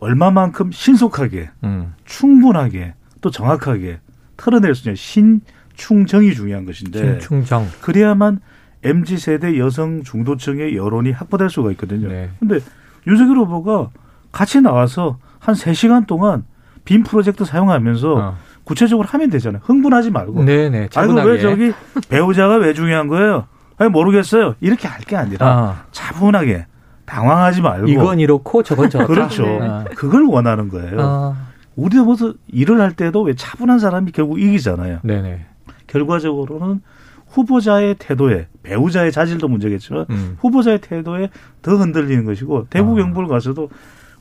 얼마만큼 0.00 0.72
신속하게, 0.72 1.50
음. 1.62 1.94
충분하게, 2.04 2.94
또 3.20 3.30
정확하게 3.30 4.00
털어낼 4.36 4.74
수 4.74 4.88
있냐. 4.88 4.96
신충정이 4.96 6.34
중요한 6.34 6.66
것인데. 6.66 7.20
신충정. 7.20 7.68
그래야만 7.80 8.40
MZ 8.82 9.16
세대 9.16 9.58
여성 9.58 10.02
중도층의 10.02 10.76
여론이 10.76 11.12
확보될 11.12 11.48
수가 11.48 11.70
있거든요. 11.72 12.08
네. 12.08 12.30
근데 12.38 12.60
윤석열 13.06 13.38
후보가 13.38 13.90
같이 14.30 14.60
나와서 14.60 15.18
한 15.38 15.54
세시간 15.54 16.06
동안 16.06 16.44
빔 16.84 17.02
프로젝트 17.02 17.44
사용하면서 17.44 18.14
어. 18.14 18.36
구체적으로 18.64 19.06
하면 19.08 19.30
되잖아요. 19.30 19.60
흥분하지 19.64 20.10
말고. 20.10 20.44
네네. 20.44 20.88
아이고 20.94 21.14
왜 21.14 21.38
저기 21.38 21.72
배우자가 22.08 22.56
왜 22.56 22.72
중요한 22.74 23.08
거예요? 23.08 23.46
아니 23.76 23.90
모르겠어요. 23.90 24.54
이렇게 24.60 24.88
할 24.88 25.02
게 25.04 25.16
아니라 25.16 25.46
아. 25.46 25.84
차분하게 25.92 26.66
당황하지 27.04 27.60
말고 27.60 27.88
이건 27.88 28.20
이렇고 28.20 28.62
저건 28.62 28.88
저렇다. 28.88 29.12
그렇죠. 29.12 29.42
네. 29.44 29.84
그걸 29.94 30.22
원하는 30.24 30.68
거예요. 30.68 30.96
아. 31.00 31.36
우리도 31.76 32.04
뭐 32.04 32.16
일을 32.48 32.80
할 32.80 32.92
때도 32.92 33.22
왜 33.22 33.34
차분한 33.34 33.78
사람이 33.78 34.12
결국 34.12 34.40
이기잖아요. 34.40 35.00
네네. 35.02 35.44
결과적으로는 35.88 36.80
후보자의 37.28 37.96
태도에 37.98 38.46
배우자의 38.62 39.10
자질도 39.12 39.48
문제겠지만 39.48 40.06
음. 40.10 40.36
후보자의 40.40 40.78
태도에 40.80 41.30
더 41.62 41.76
흔들리는 41.76 42.24
것이고 42.24 42.68
대구 42.70 42.94
경북을 42.94 43.26
가서도 43.26 43.70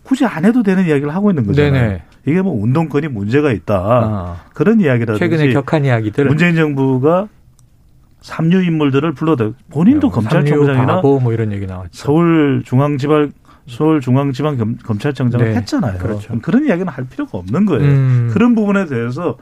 굳이 0.03 0.25
안 0.25 0.45
해도 0.45 0.63
되는 0.63 0.85
이야기를 0.85 1.13
하고 1.13 1.31
있는 1.31 1.45
거잖아요. 1.45 1.71
네네. 1.71 2.03
이게 2.25 2.41
뭐 2.41 2.61
운동권이 2.61 3.07
문제가 3.07 3.51
있다. 3.51 3.75
아. 3.75 4.35
그런 4.53 4.79
이야기라든지 4.79 5.19
최근에 5.19 5.53
격한 5.53 5.85
이야기들 5.85 6.25
문재인 6.25 6.55
정부가 6.55 7.27
삼류 8.21 8.63
인물들을 8.63 9.11
불러다 9.13 9.49
본인도 9.69 10.07
네, 10.09 10.13
검찰총장이나 10.13 11.01
뭐 11.01 11.33
이런 11.33 11.51
얘기 11.51 11.65
나왔죠. 11.65 11.89
서울 11.91 12.63
중앙지방 12.65 13.31
서울 13.67 14.01
중앙지방 14.01 14.77
검찰청장을 14.83 15.45
네. 15.45 15.55
했잖아요. 15.55 15.97
그렇죠. 15.97 16.37
그런 16.41 16.65
이야기는 16.65 16.87
할 16.87 17.05
필요가 17.05 17.37
없는 17.37 17.65
거예요. 17.65 17.83
음. 17.83 18.29
그런 18.31 18.55
부분에 18.55 18.85
대해서 18.85 19.37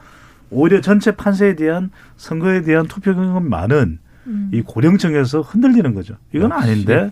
오히려 0.50 0.82
전체 0.82 1.12
판세에 1.12 1.56
대한 1.56 1.92
선거에 2.18 2.62
대한 2.62 2.88
투표 2.88 3.14
경험이 3.14 3.50
많은 3.50 4.00
음. 4.28 4.50
이 4.54 4.62
고령층에서 4.62 5.42
흔들리는 5.42 5.94
거죠. 5.96 6.16
이건 6.34 6.52
역시. 6.52 6.64
아닌데 6.70 7.12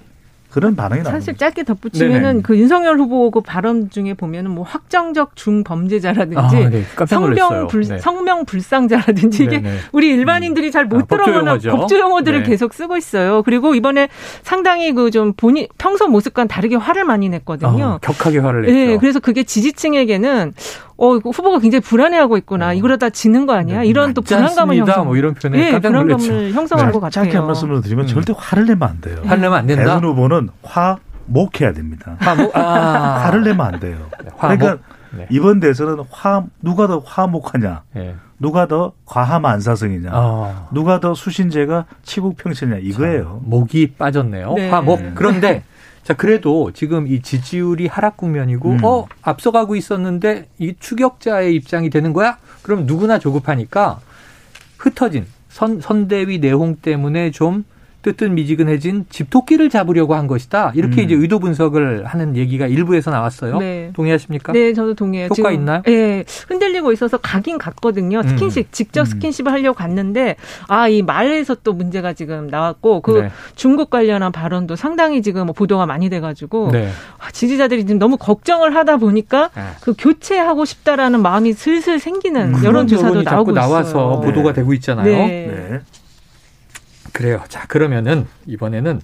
그런 0.50 0.76
반응이 0.76 1.04
나옵니다. 1.04 1.12
사실 1.12 1.36
짧게 1.38 1.64
덧붙이면은. 1.64 2.42
그 2.42 2.58
윤석열 2.58 2.98
후보 2.98 3.30
그 3.30 3.42
발언 3.42 3.90
중에 3.90 4.14
보면은 4.14 4.52
뭐 4.52 4.64
확정적 4.64 5.36
중범죄자라든지 5.36 6.38
아, 6.38 6.70
네. 6.70 6.84
성명 7.08 7.68
불 7.68 7.82
네. 7.84 8.00
성명 8.00 8.46
불상자라든지 8.46 9.44
이게 9.44 9.60
네네. 9.60 9.78
우리 9.92 10.10
일반인들이 10.10 10.72
잘못 10.72 11.04
아, 11.04 11.06
들어보는 11.06 11.60
법조 11.60 12.00
용어들을 12.00 12.44
네. 12.44 12.50
계속 12.50 12.74
쓰고 12.74 12.98
있어요. 12.98 13.44
그리고 13.44 13.76
이번에 13.76 14.08
상당히 14.44 14.94
그 14.94 15.10
좀 15.10 15.34
본인 15.34 15.68
평소 15.78 16.08
모습과는 16.08 16.48
다르게 16.48 16.76
화를 16.76 17.04
많이 17.04 17.30
냈거든요. 17.30 17.86
아, 17.86 17.98
격하게 18.00 18.40
화를 18.40 18.62
냈죠. 18.62 18.74
네, 18.74 18.98
그래서 18.98 19.20
그게 19.20 19.44
지지층에게는 19.44 20.54
어 21.02 21.16
후보가 21.16 21.60
굉장히 21.60 21.82
불안해하고 21.82 22.38
있구나. 22.38 22.70
어. 22.70 22.74
이러다 22.74 23.10
지는 23.10 23.46
거 23.46 23.54
아니야? 23.54 23.80
네. 23.80 23.88
이런 23.88 24.14
또 24.14 24.22
불안감을 24.22 24.76
형성. 24.76 25.06
뭐 25.06 25.16
이런 25.16 25.34
표현에 25.34 25.58
네, 25.58 25.72
깜짝 25.72 25.94
놀랐죠. 25.94 26.18
불안감을 26.18 26.54
형성한 26.54 26.88
네. 26.88 26.92
것 26.92 27.00
같아요. 27.00 27.24
짧게 27.24 27.38
한 27.38 27.48
말씀을 27.48 27.82
드리면 27.82 28.06
음. 28.06 28.08
절대 28.08 28.34
화를 28.36 28.66
내면 28.66 28.90
안 28.90 29.00
돼요. 29.00 29.18
화를 29.24 29.42
내면 29.42 29.58
안 29.58 29.66
된다. 29.66 29.84
대선 29.84 30.04
후보는 30.04 30.50
화 30.62 30.98
목해야 31.26 31.72
됩니다. 31.74 32.18
화목 32.20 32.56
아. 32.56 32.62
화를 33.26 33.44
내면 33.44 33.66
안 33.66 33.80
돼요. 33.80 33.98
화목. 34.36 34.60
그러니까 34.60 34.84
네. 35.12 35.26
이번 35.30 35.60
대선은 35.60 36.04
화 36.12 36.44
누가 36.62 36.88
더 36.88 37.02
화목하냐, 37.04 37.82
네. 37.94 38.16
누가 38.38 38.68
더 38.68 38.92
과함 39.06 39.46
안사성이냐, 39.46 40.12
어. 40.14 40.68
누가 40.72 41.00
더 41.00 41.14
수신제가 41.14 41.86
치국평천이냐 42.04 42.80
이거예요. 42.82 43.24
자, 43.24 43.48
목이 43.50 43.94
빠졌네요. 43.98 44.54
네. 44.54 44.70
화목. 44.70 45.16
그런데 45.16 45.64
자 46.10 46.16
그래도 46.16 46.72
지금 46.74 47.06
이 47.06 47.22
지지율이 47.22 47.86
하락 47.86 48.18
국면이고 48.18 48.70
음. 48.72 48.84
어 48.84 49.08
앞서가고 49.22 49.76
있었는데 49.76 50.48
이 50.58 50.74
추격자의 50.80 51.54
입장이 51.54 51.92
되는 51.92 52.14
거야? 52.14 52.40
그럼 52.64 52.88
누구나 52.88 53.20
조급하니까 53.20 54.00
흩어진 54.80 55.28
선 55.50 55.80
선대위 55.80 56.40
내홍 56.40 56.78
때문에 56.78 57.30
좀 57.30 57.64
뜨뜻미지근해진 58.02 59.06
집토끼를 59.10 59.70
잡으려고 59.70 60.16
한 60.16 60.28
것이다. 60.28 60.74
이렇게 60.76 61.02
음. 61.02 61.06
이제 61.06 61.16
의도 61.16 61.40
분석을 61.40 62.06
하는 62.06 62.36
얘기가 62.36 62.68
일부에서 62.68 63.10
나왔어요. 63.12 63.58
네. 63.60 63.92
동의하십니까? 63.94 64.54
네, 64.54 64.74
저도 64.74 64.94
동의해요. 64.96 65.26
효과 65.26 65.36
지금, 65.36 65.54
있나요? 65.54 65.82
네, 65.86 66.24
흔들리고 66.48 66.92
있어서 66.92 67.18
가긴 67.18 67.58
갔거든요. 67.58 68.20
음. 68.20 68.28
스킨십 68.28 68.66
음. 68.66 68.70
직접 68.72 69.06
스킨십을 69.06 69.52
하려고 69.52 69.78
갔는데 69.78 70.36
아 70.68 70.90
이 70.90 71.04
말에서 71.04 71.56
또 71.64 71.74
문제가 71.74 72.14
지금 72.14 72.48
나왔고 72.48 73.02
그 73.02 73.12
네. 73.12 73.32
중국 73.56 73.92
관련한 73.92 74.32
발언도 74.32 74.76
상당히 74.76 75.22
지금 75.22 75.46
뭐 75.46 75.54
보도가 75.54 75.86
많이 75.86 76.10
돼가지고 76.10 76.72
네. 76.72 76.90
아, 77.20 77.30
지지자들이 77.32 77.86
지금 77.86 78.00
너무 78.00 78.18
걱정을 78.18 78.76
하다 78.76 78.98
보니까 78.98 79.52
네. 79.56 79.62
그 79.82 79.94
교체하고 79.96 80.66
싶다라는 80.66 81.22
마음이 81.22 81.54
슬슬 81.54 82.00
생기는 82.00 82.56
음. 82.56 82.64
여론 82.64 82.88
조사도 82.88 83.22
나오고 83.22 83.52
나와서 83.52 83.90
있어요. 83.90 84.22
보도가 84.22 84.54
되고 84.54 84.74
있잖아요. 84.74 85.06
네. 85.06 85.82
네. 87.20 87.24
그래요. 87.24 87.44
자, 87.50 87.68
그러면은 87.68 88.26
이번에는 88.48 89.02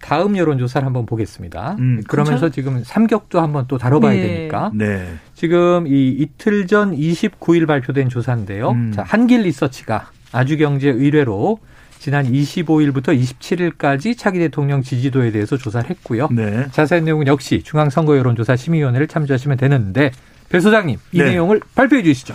다음 0.00 0.36
여론조사를 0.36 0.84
한번 0.84 1.06
보겠습니다. 1.06 1.76
음, 1.78 2.02
그러면서? 2.08 2.50
지금 2.50 2.82
삼격도 2.84 3.40
한번 3.40 3.66
또 3.68 3.78
다뤄봐야 3.78 4.12
네. 4.12 4.22
되니까. 4.22 4.70
네. 4.74 5.14
지금 5.34 5.86
이 5.86 6.08
이틀 6.10 6.66
전 6.66 6.94
29일 6.96 7.66
발표된 7.66 8.08
조사인데요. 8.08 8.70
음. 8.70 8.92
자, 8.94 9.02
한길 9.02 9.42
리서치가 9.42 10.10
아주경제 10.32 10.88
의뢰로 10.88 11.58
지난 11.98 12.26
25일부터 12.30 13.18
27일까지 13.18 14.18
차기 14.18 14.38
대통령 14.38 14.82
지지도에 14.82 15.30
대해서 15.30 15.56
조사를 15.56 15.88
했고요. 15.88 16.28
네. 16.32 16.66
자세한 16.70 17.04
내용은 17.04 17.26
역시 17.26 17.62
중앙선거여론조사 17.62 18.56
심의위원회를 18.56 19.08
참조하시면 19.08 19.56
되는데 19.56 20.10
배 20.50 20.60
소장님 20.60 20.98
이 21.12 21.18
네. 21.18 21.30
내용을 21.30 21.60
발표해 21.74 22.02
주시죠. 22.02 22.34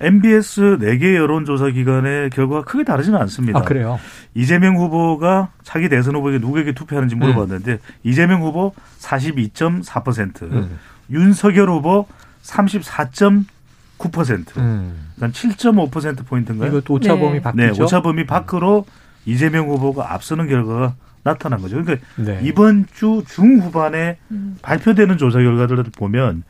MBS 0.00 0.78
4개 0.80 1.14
여론조사 1.14 1.70
기관의 1.70 2.30
결과가 2.30 2.62
크게 2.62 2.84
다르지는 2.84 3.18
않습니다. 3.20 3.60
아, 3.60 3.62
그래요? 3.62 3.98
이재명 4.34 4.76
후보가 4.76 5.50
차기 5.62 5.88
대선 5.88 6.16
후보에게 6.16 6.38
누구에게 6.38 6.72
투표하는지 6.72 7.14
물어봤는데 7.14 7.72
음. 7.72 7.78
이재명 8.02 8.42
후보 8.42 8.74
42.4%, 9.00 10.42
음. 10.42 10.78
윤석열 11.10 11.70
후보 11.70 12.06
34.9%. 12.42 14.56
음. 14.58 15.10
그러니까 15.16 15.38
7.5% 15.38 16.26
포인트인가요? 16.26 16.70
이것도 16.70 16.94
오차범위 16.94 17.34
네. 17.34 17.40
밖이죠. 17.40 17.62
네, 17.62 17.82
오차범위 17.82 18.26
밖으로 18.26 18.86
이재명 19.26 19.68
후보가 19.68 20.12
앞서는 20.12 20.48
결과가 20.48 20.94
나타난 21.22 21.60
거죠. 21.60 21.82
그러니까 21.82 22.06
네. 22.16 22.40
이번 22.42 22.86
주 22.92 23.22
중후반에 23.26 24.18
음. 24.30 24.58
발표되는 24.60 25.16
조사 25.16 25.38
결과들을 25.38 25.84
보면 25.96 26.42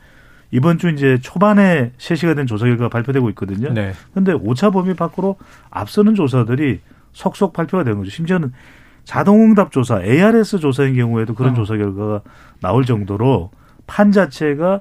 이번 0.55 0.77
주 0.77 0.89
이제 0.89 1.17
초반에 1.21 1.91
실시가 1.97 2.33
된 2.33 2.47
조사 2.47 2.65
결과가 2.65 2.87
발표되고 2.87 3.29
있거든요. 3.31 3.73
네. 3.73 3.91
근데 4.13 4.31
오차 4.31 4.69
범위 4.69 4.93
밖으로 4.93 5.35
앞서는 5.69 6.15
조사들이 6.15 6.79
속속 7.11 7.51
발표가 7.51 7.83
된 7.83 7.97
거죠. 7.97 8.09
심지어는 8.09 8.53
자동응답 9.03 9.73
조사, 9.73 10.01
ARS 10.01 10.59
조사인 10.59 10.95
경우에도 10.95 11.35
그런 11.35 11.51
어. 11.51 11.55
조사 11.55 11.75
결과가 11.75 12.21
나올 12.61 12.85
정도로 12.85 13.51
판 13.85 14.13
자체가 14.13 14.79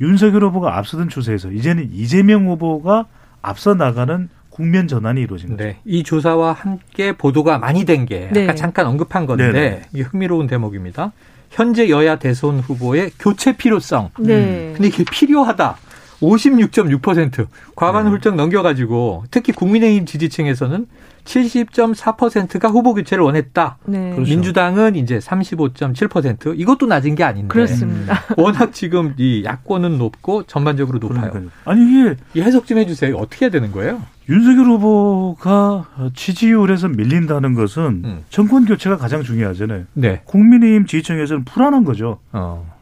윤석열 0.00 0.44
후보가 0.44 0.78
앞서던 0.78 1.08
추세에서 1.08 1.50
이제는 1.50 1.90
이재명 1.92 2.46
후보가 2.46 3.06
앞서 3.42 3.74
나가는 3.74 4.28
국면 4.58 4.88
전환이 4.88 5.22
이루어진 5.22 5.50
거죠. 5.50 5.62
네. 5.62 5.76
이 5.84 6.02
조사와 6.02 6.52
함께 6.52 7.12
보도가 7.12 7.58
많이 7.58 7.84
된게 7.84 8.28
네. 8.32 8.42
아까 8.42 8.56
잠깐 8.56 8.86
언급한 8.86 9.24
건데 9.24 9.52
네 9.52 9.82
이게 9.92 10.02
흥미로운 10.02 10.48
대목입니다. 10.48 11.12
현재 11.48 11.88
여야 11.88 12.18
대선 12.18 12.58
후보의 12.58 13.12
교체 13.20 13.56
필요성. 13.56 14.10
네. 14.18 14.72
근데 14.74 14.88
이게 14.88 15.04
필요하다. 15.04 15.76
56.6% 16.20 17.46
과반 17.76 18.04
네. 18.04 18.10
훌쩍 18.10 18.34
넘겨가지고 18.34 19.24
특히 19.30 19.52
국민의힘 19.52 20.06
지지층에서는 20.06 20.86
70.4%가 21.24 22.68
후보 22.68 22.94
교체를 22.94 23.22
원했다. 23.22 23.76
네. 23.84 24.12
그렇죠. 24.12 24.30
민주당은 24.30 24.96
이제 24.96 25.18
35.7% 25.18 26.58
이것도 26.58 26.86
낮은 26.86 27.14
게 27.14 27.24
아닌데. 27.24 27.48
그렇습니다. 27.48 28.22
워낙 28.36 28.72
지금 28.72 29.14
이 29.18 29.44
야권은 29.44 29.98
높고 29.98 30.44
전반적으로 30.44 30.98
높아요. 30.98 31.30
그러니까요. 31.30 31.50
아니 31.64 31.82
이게 31.82 32.16
이 32.34 32.40
해석 32.40 32.66
좀 32.66 32.78
해주세요. 32.78 33.14
어떻게 33.16 33.44
해야 33.44 33.50
되는 33.50 33.70
거예요? 33.72 34.02
윤석열 34.30 34.66
후보가 34.66 36.12
지지율에서 36.14 36.88
밀린다는 36.88 37.54
것은 37.54 37.82
음. 38.04 38.24
정권 38.30 38.64
교체가 38.64 38.96
가장 38.96 39.22
중요하잖아요. 39.22 39.84
네. 39.94 40.22
국민의힘 40.24 40.86
지지층에서는 40.86 41.44
불안한 41.44 41.84
거죠. 41.84 42.20
어. 42.32 42.77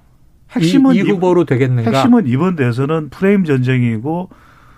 핵심은 0.57 0.95
이, 0.95 0.99
이 0.99 1.03
후보로 1.03 1.45
되겠는가? 1.45 1.91
핵심은 1.91 2.27
이번 2.27 2.57
대선은 2.57 3.11
프레임 3.11 3.45
전쟁이고 3.45 4.31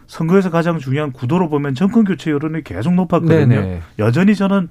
선거에서 0.07 0.51
가장 0.51 0.79
중요한 0.79 1.13
구도로 1.13 1.49
보면 1.49 1.75
정권 1.75 2.05
교체 2.05 2.31
여론이 2.31 2.65
계속 2.65 2.95
높았거든요. 2.95 3.47
네네. 3.47 3.81
여전히 3.99 4.35
저는 4.35 4.69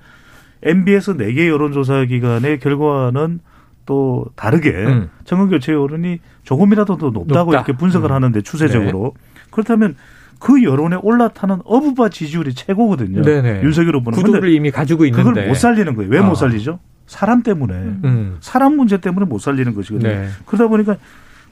MBS 0.64 1.18
4개 1.18 1.48
여론조사 1.48 2.06
기관의 2.06 2.60
결과는 2.60 3.40
또 3.86 4.26
다르게 4.36 4.72
음. 4.72 5.10
정권 5.24 5.50
교체 5.50 5.72
여론이 5.72 6.20
조금이라도 6.44 6.98
더 6.98 7.10
높다고 7.12 7.52
높다. 7.52 7.58
이렇게 7.58 7.74
분석을 7.74 8.10
음. 8.10 8.16
하는데 8.16 8.42
추세적으로 8.42 9.14
네. 9.16 9.42
그렇다면 9.52 9.96
그 10.40 10.64
여론에 10.64 10.98
올라타는 11.02 11.62
어부바 11.64 12.10
지지율이 12.10 12.54
최고거든요. 12.54 13.22
네네. 13.22 13.64
윤석열 13.64 13.96
후보는 13.96 14.22
구도를 14.22 14.54
이미 14.54 14.72
가지고 14.72 15.06
있는데 15.06 15.24
그걸 15.24 15.48
못 15.48 15.56
살리는 15.56 15.96
거예요. 15.96 16.12
왜못 16.12 16.32
아. 16.32 16.36
살리죠? 16.36 16.80
사람 17.08 17.42
때문에 17.42 17.74
음. 17.74 18.38
사람 18.42 18.76
문제 18.76 18.98
때문에 18.98 19.26
못 19.26 19.40
살리는 19.40 19.74
것이거든요. 19.74 20.10
네. 20.10 20.28
그러다 20.46 20.68
보니까 20.68 20.98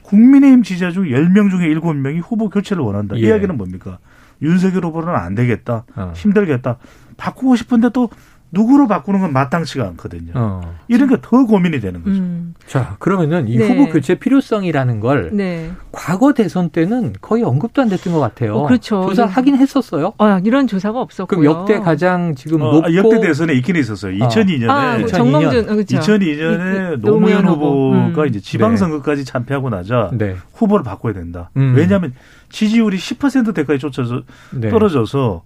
국민의힘 0.02 0.62
지지자 0.62 0.92
중 0.92 1.04
10명 1.04 1.50
중에 1.50 1.68
7명이 1.74 2.22
후보 2.22 2.48
교체를 2.48 2.82
원한다. 2.82 3.16
예. 3.16 3.20
이 3.20 3.22
이야기는 3.24 3.56
뭡니까? 3.56 3.98
윤석열 4.42 4.84
후보는 4.84 5.08
안 5.14 5.34
되겠다. 5.34 5.84
어. 5.96 6.12
힘들겠다. 6.14 6.76
바꾸고 7.16 7.56
싶은데 7.56 7.88
또 7.92 8.10
누구로 8.52 8.86
바꾸는 8.86 9.20
건 9.20 9.32
마땅치가 9.32 9.84
않거든요. 9.88 10.32
어. 10.34 10.60
이런 10.88 11.08
게 11.08 11.16
더 11.20 11.44
고민이 11.44 11.80
되는 11.80 12.02
거죠. 12.02 12.16
음. 12.16 12.54
자, 12.66 12.96
그러면은 12.98 13.48
이 13.48 13.58
네. 13.58 13.68
후보 13.68 13.90
교체 13.92 14.14
필요성이라는 14.14 15.00
걸 15.00 15.30
네. 15.32 15.70
과거 15.92 16.32
대선 16.32 16.70
때는 16.70 17.14
거의 17.20 17.42
언급도 17.42 17.82
안 17.82 17.88
됐던 17.88 18.12
것 18.12 18.20
같아요. 18.20 18.54
어, 18.54 18.66
그렇죠. 18.66 19.06
조사하긴 19.08 19.56
했었어요. 19.56 20.12
어, 20.18 20.38
이런 20.44 20.66
조사가 20.66 21.00
없었고요. 21.00 21.40
그럼 21.40 21.44
역대 21.44 21.80
가장 21.80 22.34
지금 22.34 22.62
어, 22.62 22.72
높고 22.72 22.94
역대 22.94 23.20
대선에 23.20 23.52
있긴 23.54 23.76
있었어요. 23.76 24.16
2002년에 24.24 24.70
아, 24.70 24.98
2002년. 24.98 25.08
정몽준, 25.12 25.66
그렇죠. 25.66 25.96
2002년에 25.98 27.00
노무현 27.00 27.46
후보가 27.46 28.22
음. 28.22 28.26
이제 28.28 28.40
지방선거까지 28.40 29.24
네. 29.24 29.30
참패하고 29.32 29.70
나자 29.70 30.10
네. 30.14 30.36
후보를 30.54 30.84
바꿔야 30.84 31.12
된다. 31.12 31.50
음. 31.56 31.74
왜냐하면 31.76 32.12
지지율이 32.50 32.96
10%대까지 32.96 33.78
쫓아서 33.80 34.22
네. 34.52 34.70
떨어져서 34.70 35.42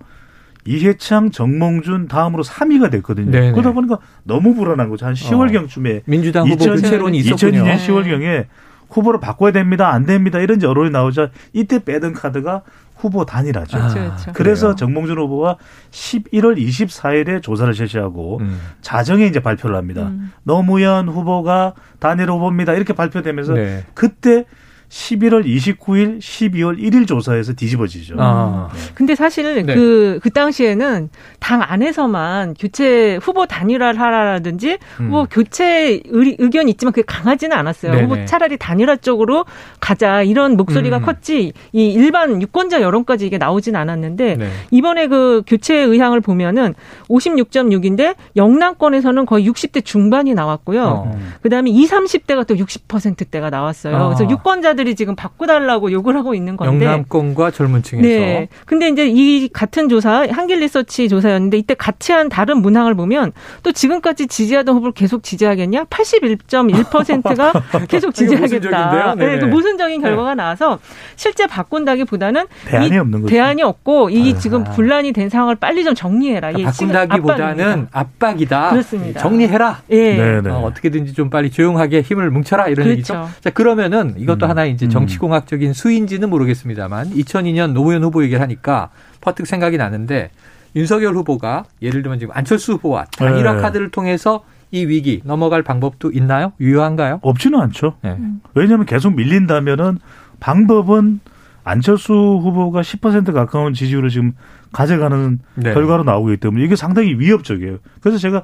이해창, 0.70 1.30
정몽준 1.30 2.06
다음으로 2.06 2.44
3위가 2.44 2.90
됐거든요. 2.92 3.30
네네. 3.30 3.52
그러다 3.52 3.72
보니까 3.72 3.98
너무 4.22 4.54
불안한 4.54 4.88
거죠. 4.88 5.06
한 5.06 5.14
10월경쯤에 5.14 5.98
어. 5.98 6.02
민주당 6.06 6.46
후보 6.46 6.64
교체론이 6.64 7.18
있었군요. 7.18 7.64
2002년 7.64 7.76
10월경에 7.78 8.46
후보를 8.88 9.20
바꿔야 9.20 9.52
됩니다. 9.52 9.92
안 9.92 10.06
됩니다. 10.06 10.38
이런 10.38 10.62
여론이 10.62 10.90
나오자 10.90 11.30
이때 11.52 11.82
빼던 11.82 12.12
카드가 12.12 12.62
후보 12.96 13.24
단일화죠. 13.24 13.78
아, 13.78 13.88
그렇죠. 13.88 14.32
그래서 14.32 14.66
그래요. 14.66 14.76
정몽준 14.76 15.18
후보가 15.18 15.56
11월 15.90 16.56
24일에 16.58 17.42
조사를 17.42 17.72
실시하고 17.74 18.38
음. 18.40 18.60
자정에 18.80 19.26
이제 19.26 19.40
발표를 19.40 19.74
합니다. 19.76 20.08
음. 20.08 20.32
노무현 20.44 21.08
후보가 21.08 21.74
단일 21.98 22.30
후보입니다. 22.30 22.74
이렇게 22.74 22.92
발표되면서 22.92 23.54
네. 23.54 23.84
그때 23.94 24.44
11월 24.90 25.44
29일, 25.46 26.18
12월 26.18 26.78
1일 26.78 27.06
조사에서 27.06 27.52
뒤집어지죠. 27.52 28.16
아. 28.18 28.68
네. 28.74 28.80
근데 28.94 29.14
사실 29.14 29.64
네. 29.64 29.74
그, 29.74 30.18
그 30.20 30.30
당시에는 30.30 31.08
당 31.38 31.62
안에서만 31.62 32.54
교체 32.58 33.16
후보 33.22 33.46
단일화를 33.46 34.00
하라든지 34.00 34.78
음. 34.98 35.06
후보 35.06 35.26
교체 35.30 36.00
의, 36.04 36.36
의견이 36.38 36.72
있지만 36.72 36.92
그게 36.92 37.04
강하지는 37.06 37.56
않았어요. 37.56 37.92
네네. 37.92 38.02
후보 38.02 38.24
차라리 38.24 38.56
단일화 38.56 38.96
쪽으로 38.96 39.44
가자 39.78 40.22
이런 40.22 40.56
목소리가 40.56 40.98
음. 40.98 41.02
컸지 41.02 41.52
이 41.72 41.92
일반 41.92 42.42
유권자 42.42 42.82
여론까지 42.82 43.26
이게 43.26 43.38
나오진 43.38 43.76
않았는데 43.76 44.36
네. 44.36 44.50
이번에 44.72 45.06
그 45.06 45.42
교체 45.46 45.76
의향을 45.76 46.20
보면은 46.20 46.74
56.6인데 47.08 48.16
영남권에서는 48.34 49.24
거의 49.24 49.48
60대 49.48 49.84
중반이 49.84 50.34
나왔고요. 50.34 50.84
어. 50.84 51.20
그 51.42 51.48
다음에 51.48 51.70
20, 51.70 51.90
30대가 51.90 52.46
또 52.46 52.54
60%대가 52.56 53.50
나왔어요. 53.50 53.96
아. 53.96 54.08
그래서 54.08 54.28
유권자들 54.28 54.79
주자들이 54.80 54.94
지금 54.94 55.14
바꿔달라고 55.14 55.92
요구를 55.92 56.18
하고 56.18 56.34
있는 56.34 56.56
건데 56.56 56.86
영남권과 56.86 57.50
젊은 57.50 57.82
층에서. 57.82 58.06
네. 58.06 58.48
근데 58.66 58.88
이제 58.88 59.06
이 59.08 59.48
같은 59.48 59.88
조사 59.88 60.26
한길 60.28 60.60
리서치 60.60 61.08
조사였는데 61.08 61.58
이때 61.58 61.74
같이 61.74 62.12
한 62.12 62.28
다른 62.28 62.58
문항을 62.58 62.94
보면 62.94 63.32
또 63.62 63.72
지금까지 63.72 64.26
지지하던 64.26 64.74
후보를 64.76 64.92
계속 64.92 65.22
지지하겠냐? 65.22 65.84
81.1%가 65.84 67.52
계속 67.88 68.14
지지하겠다. 68.14 69.14
네, 69.16 69.38
그 69.38 69.44
모순적인 69.46 70.00
결과가 70.00 70.30
네. 70.30 70.42
나와서 70.42 70.78
실제 71.16 71.46
바꾼다기보다는 71.46 72.46
대안이 72.66 72.98
없는 72.98 73.22
거죠. 73.22 73.30
대안이 73.30 73.62
없고 73.62 74.10
이 74.10 74.32
아. 74.34 74.38
지금 74.38 74.64
분란이 74.64 75.12
된 75.12 75.28
상황을 75.28 75.56
빨리 75.56 75.84
좀 75.84 75.94
정리해라. 75.94 76.52
그러니까 76.52 76.70
바꾼다기보다는 76.72 77.88
압박이다. 77.92 78.70
그렇습니다. 78.70 79.20
정리해라. 79.20 79.82
예. 79.92 80.40
어, 80.46 80.64
어떻게든지 80.64 81.14
좀 81.14 81.30
빨리 81.30 81.50
조용하게 81.50 82.02
힘을 82.02 82.30
뭉쳐라 82.30 82.68
이런 82.68 82.84
그렇죠. 82.84 82.90
얘기죠. 82.90 83.28
자 83.40 83.50
그러면은 83.50 84.14
이것도 84.18 84.46
음. 84.46 84.50
하나 84.50 84.66
이제 84.70 84.86
음. 84.86 84.90
정치공학적인 84.90 85.72
수인지는 85.72 86.30
모르겠습니다만 86.30 87.10
2002년 87.10 87.72
노무현 87.72 88.02
후보 88.02 88.22
얘기를 88.22 88.40
하니까 88.40 88.90
퍼뜩 89.20 89.46
생각이 89.46 89.76
나는데 89.76 90.30
윤석열 90.76 91.14
후보가 91.14 91.64
예를 91.82 92.02
들면 92.02 92.18
지금 92.20 92.34
안철수 92.36 92.74
후보와 92.74 93.06
단일화 93.16 93.54
네. 93.54 93.60
카드를 93.60 93.90
통해서 93.90 94.44
이 94.70 94.84
위기 94.86 95.20
넘어갈 95.24 95.62
방법도 95.62 96.12
있나요? 96.12 96.52
유효한가요? 96.60 97.18
없지는 97.22 97.60
않죠. 97.60 97.94
네. 98.02 98.16
왜냐하면 98.54 98.86
계속 98.86 99.14
밀린다면은 99.16 99.98
방법은 100.38 101.20
안철수 101.64 102.12
후보가 102.12 102.80
10% 102.80 103.32
가까운 103.32 103.74
지지율을 103.74 104.10
지금 104.10 104.32
가져가는 104.72 105.40
네. 105.56 105.74
결과로 105.74 106.04
나오기 106.04 106.36
때문에 106.38 106.64
이게 106.64 106.76
상당히 106.76 107.14
위협적이에요. 107.18 107.78
그래서 108.00 108.18
제가 108.18 108.42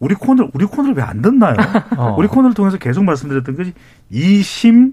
우리 0.00 0.14
코너 0.14 0.48
우리 0.54 0.64
코너를 0.64 0.96
왜 0.96 1.02
안 1.02 1.22
듣나요? 1.22 1.54
어. 1.96 2.16
우리 2.18 2.26
코너를 2.26 2.54
통해서 2.54 2.76
계속 2.76 3.04
말씀드렸던 3.04 3.56
것이 3.56 3.72
이심 4.10 4.92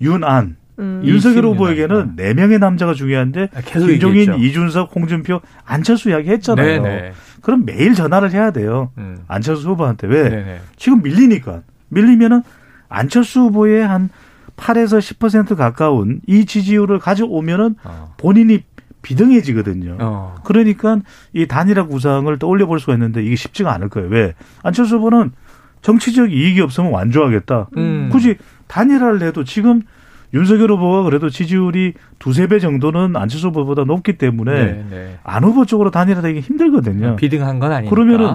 윤안 0.00 0.56
음. 0.78 1.02
윤석열 1.04 1.44
후보에게는 1.46 2.12
네 2.16 2.34
명의 2.34 2.58
남자가 2.58 2.94
중요한데 2.94 3.48
아, 3.54 3.60
김종인, 3.60 4.20
얘기했죠. 4.20 4.36
이준석, 4.36 4.94
홍준표, 4.94 5.40
안철수 5.64 6.10
이야기 6.10 6.30
했잖아요. 6.30 6.82
네네. 6.82 7.12
그럼 7.42 7.64
매일 7.64 7.94
전화를 7.94 8.32
해야 8.32 8.50
돼요. 8.50 8.90
음. 8.98 9.18
안철수 9.26 9.68
후보한테 9.70 10.06
왜? 10.06 10.28
네네. 10.28 10.60
지금 10.76 11.02
밀리니까 11.02 11.62
밀리면은 11.88 12.42
안철수 12.88 13.40
후보의 13.40 13.86
한 13.86 14.08
8에서 14.56 14.98
10% 14.98 15.56
가까운 15.56 16.20
이 16.26 16.44
지지율을 16.44 16.98
가져오면은 16.98 17.76
어. 17.84 18.14
본인이 18.16 18.64
비등해지거든요. 19.02 19.96
어. 20.00 20.34
그러니까 20.44 20.98
이 21.32 21.46
단일화 21.46 21.86
구상을 21.86 22.36
떠올려 22.38 22.66
볼 22.66 22.80
수가 22.80 22.94
있는데 22.94 23.22
이게 23.22 23.36
쉽지가 23.36 23.72
않을 23.74 23.88
거예요. 23.88 24.08
왜? 24.10 24.34
안철수 24.62 24.96
후보는 24.96 25.32
정치적 25.82 26.32
이익이 26.32 26.60
없으면 26.60 26.90
완주하겠다. 26.92 27.68
음. 27.76 28.08
굳이 28.10 28.36
단일화를 28.68 29.22
해도 29.22 29.44
지금 29.44 29.82
윤석열 30.34 30.70
후보가 30.72 31.02
그래도 31.02 31.30
지지율이 31.30 31.94
두세 32.18 32.46
배 32.46 32.58
정도는 32.58 33.16
안철수 33.16 33.48
후보보다 33.48 33.84
높기 33.84 34.18
때문에 34.18 34.52
네, 34.52 34.86
네. 34.90 35.18
안 35.24 35.42
후보 35.42 35.64
쪽으로 35.64 35.90
단일화되기 35.90 36.40
힘들거든요. 36.40 37.16
비등한 37.16 37.58
건 37.58 37.72
아니니까. 37.72 37.94
그러면은 37.94 38.34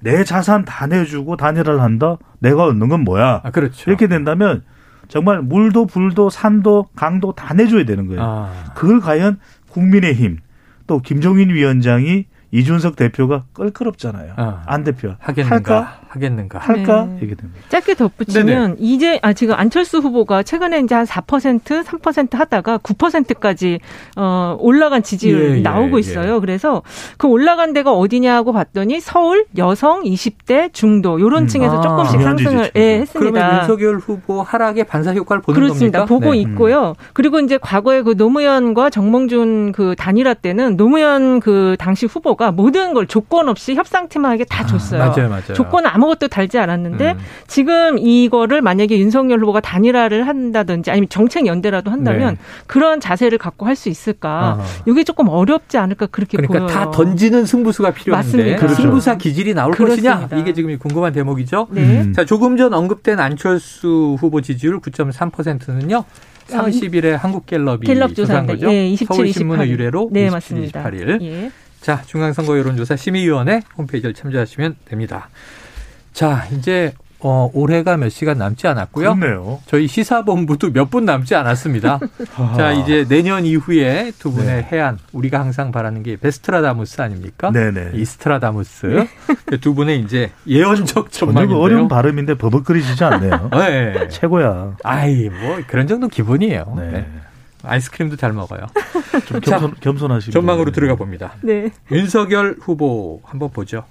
내 0.00 0.24
자산 0.24 0.64
다 0.64 0.86
내주고 0.86 1.36
단일화를 1.36 1.80
한다? 1.80 2.16
내가 2.40 2.64
얻는 2.64 2.88
건 2.88 3.02
뭐야? 3.02 3.42
아, 3.44 3.50
그렇죠. 3.50 3.88
이렇게 3.88 4.08
된다면 4.08 4.62
정말 5.08 5.42
물도 5.42 5.86
불도 5.86 6.30
산도 6.30 6.88
강도 6.96 7.32
다 7.32 7.54
내줘야 7.54 7.84
되는 7.84 8.06
거예요. 8.06 8.22
아. 8.22 8.50
그걸 8.74 9.00
과연 9.00 9.38
국민의힘 9.68 10.38
또 10.86 11.00
김종인 11.00 11.50
위원장이 11.50 12.26
이준석 12.52 12.96
대표가 12.96 13.44
껄끄럽잖아요. 13.54 14.34
어. 14.36 14.62
안 14.66 14.82
대표 14.82 15.14
하겠는가? 15.20 15.54
할까? 15.54 15.99
하겠는가? 16.10 16.58
할까? 16.58 17.04
음. 17.04 17.18
얘기 17.22 17.34
됩니다. 17.36 17.60
짧게 17.68 17.94
덧붙이면 17.94 18.46
네네. 18.46 18.76
이제 18.80 19.20
아 19.22 19.32
지금 19.32 19.54
안철수 19.54 19.98
후보가 19.98 20.42
최근에 20.42 20.80
이제 20.80 20.94
한 20.94 21.04
4%, 21.04 21.84
3% 21.84 22.36
하다가 22.36 22.78
9%까지 22.78 23.78
어 24.16 24.56
올라간 24.58 25.02
지지율 25.04 25.52
예, 25.52 25.56
예, 25.58 25.60
나오고 25.60 25.96
예, 25.96 26.00
있어요. 26.00 26.36
예. 26.36 26.40
그래서 26.40 26.82
그 27.16 27.28
올라간 27.28 27.72
데가 27.72 27.92
어디냐고 27.92 28.52
봤더니 28.52 29.00
서울 29.00 29.46
여성 29.56 30.02
20대 30.02 30.72
중도 30.72 31.20
요런 31.20 31.44
음. 31.44 31.46
층에서 31.46 31.78
아, 31.78 31.80
조금씩 31.80 32.20
상승을 32.20 32.70
예, 32.74 33.00
했습니다. 33.00 33.30
그러면 33.30 33.60
윤석열 33.60 33.98
후보 33.98 34.42
하락의 34.42 34.84
반사 34.84 35.12
효과를 35.14 35.42
보는 35.42 35.60
그렇습니다. 35.60 36.00
겁니까? 36.00 36.14
보고 36.14 36.32
네. 36.34 36.40
있고요. 36.40 36.94
그리고 37.12 37.38
이제 37.38 37.56
과거에 37.58 38.02
그 38.02 38.14
노무현과 38.16 38.90
정몽준 38.90 39.72
그 39.72 39.94
단일화 39.96 40.34
때는 40.34 40.76
노무현 40.76 41.38
그 41.40 41.76
당시 41.78 42.06
후보가 42.06 42.50
모든 42.50 42.94
걸 42.94 43.06
조건 43.06 43.48
없이 43.48 43.74
협상팀에게 43.74 44.44
다 44.44 44.64
아, 44.64 44.66
줬어요. 44.66 45.02
아, 45.02 45.06
맞아요, 45.08 45.28
맞아요. 45.28 45.54
조건은 45.54 45.90
아무것도 46.00 46.28
달지 46.28 46.58
않았는데 46.58 47.12
음. 47.12 47.18
지금 47.46 47.98
이거를 47.98 48.62
만약에 48.62 48.98
윤석열 48.98 49.40
후보가 49.40 49.60
단일화를 49.60 50.26
한다든지 50.26 50.90
아니면 50.90 51.08
정책 51.10 51.46
연대라도 51.46 51.90
한다면 51.90 52.34
네. 52.34 52.40
그런 52.66 53.00
자세를 53.00 53.38
갖고 53.38 53.66
할 53.66 53.80
수 53.80 53.88
있을까? 53.88 54.58
아. 54.60 54.64
이게 54.86 55.04
조금 55.04 55.28
어렵지 55.28 55.78
않을까 55.78 56.04
그렇게 56.08 56.36
그러니까 56.36 56.58
보여요. 56.58 56.68
다 56.70 56.90
던지는 56.90 57.46
승부수가 57.46 57.92
필요한데 57.92 58.56
그렇죠. 58.56 58.74
승부사 58.74 59.16
기질이 59.16 59.54
나올 59.54 59.72
그렇습니다. 59.72 60.20
것이냐 60.20 60.38
이게 60.42 60.52
지금 60.52 60.76
궁금한 60.78 61.14
대목이죠. 61.14 61.68
네. 61.70 61.80
음. 62.02 62.12
자 62.12 62.26
조금 62.26 62.58
전 62.58 62.74
언급된 62.74 63.18
안철수 63.18 64.16
후보 64.20 64.42
지지율 64.42 64.80
9.3%는요. 64.80 66.04
30일에 66.50 67.12
한국갤럽이 67.16 67.86
갤럽 67.86 68.14
조사한 68.14 68.46
거죠. 68.46 68.70
예, 68.70 68.88
27, 68.88 69.06
서울신문의 69.06 69.66
28일. 69.68 69.70
의뢰로 69.70 70.08
네, 70.12 70.26
27, 70.26 70.32
맞습니다. 70.32 70.82
28일. 70.84 71.22
예. 71.22 71.50
자, 71.80 72.02
중앙선거여론조사 72.06 72.96
심의위원회 72.96 73.62
홈페이지를 73.78 74.12
참조하시면 74.12 74.76
됩니다. 74.84 75.30
자, 76.12 76.46
이제 76.56 76.92
어, 77.22 77.50
올해가 77.52 77.98
몇 77.98 78.08
시간 78.08 78.38
남지 78.38 78.66
않았고요. 78.66 79.14
그렇네요. 79.14 79.60
저희 79.66 79.86
시사본부도 79.86 80.70
몇 80.72 80.88
분 80.90 81.04
남지 81.04 81.34
않았습니다. 81.34 82.00
자, 82.56 82.72
이제 82.72 83.04
내년 83.06 83.44
이후에 83.44 84.10
두 84.18 84.32
분의 84.32 84.46
네. 84.46 84.68
혜안, 84.72 84.98
우리가 85.12 85.38
항상 85.38 85.70
바라는 85.70 86.02
게 86.02 86.16
베스트라다무스 86.16 87.02
아닙니까? 87.02 87.50
네네. 87.52 87.90
이스트라다무스. 87.94 88.86
네. 89.50 89.56
두 89.58 89.74
분의 89.74 90.00
이제 90.00 90.30
예언적 90.46 91.12
전망인데요. 91.12 91.58
어려운 91.58 91.88
발음인데 91.88 92.34
버벅거리시지 92.36 93.04
않네요. 93.04 93.50
네. 93.52 94.08
최고야. 94.08 94.76
아이, 94.82 95.28
뭐 95.28 95.60
그런 95.66 95.86
정도 95.86 96.08
기본이에요. 96.08 96.72
네. 96.78 96.90
네. 96.90 97.06
아이스크림도 97.62 98.16
잘 98.16 98.32
먹어요. 98.32 98.60
좀 99.26 99.40
겸손, 99.40 99.74
겸손하시고. 99.80 100.32
전망으로 100.32 100.70
들어가 100.72 100.94
봅니다. 100.94 101.34
네. 101.42 101.68
윤석열 101.92 102.56
후보 102.58 103.20
한번 103.24 103.50
보죠. 103.50 103.84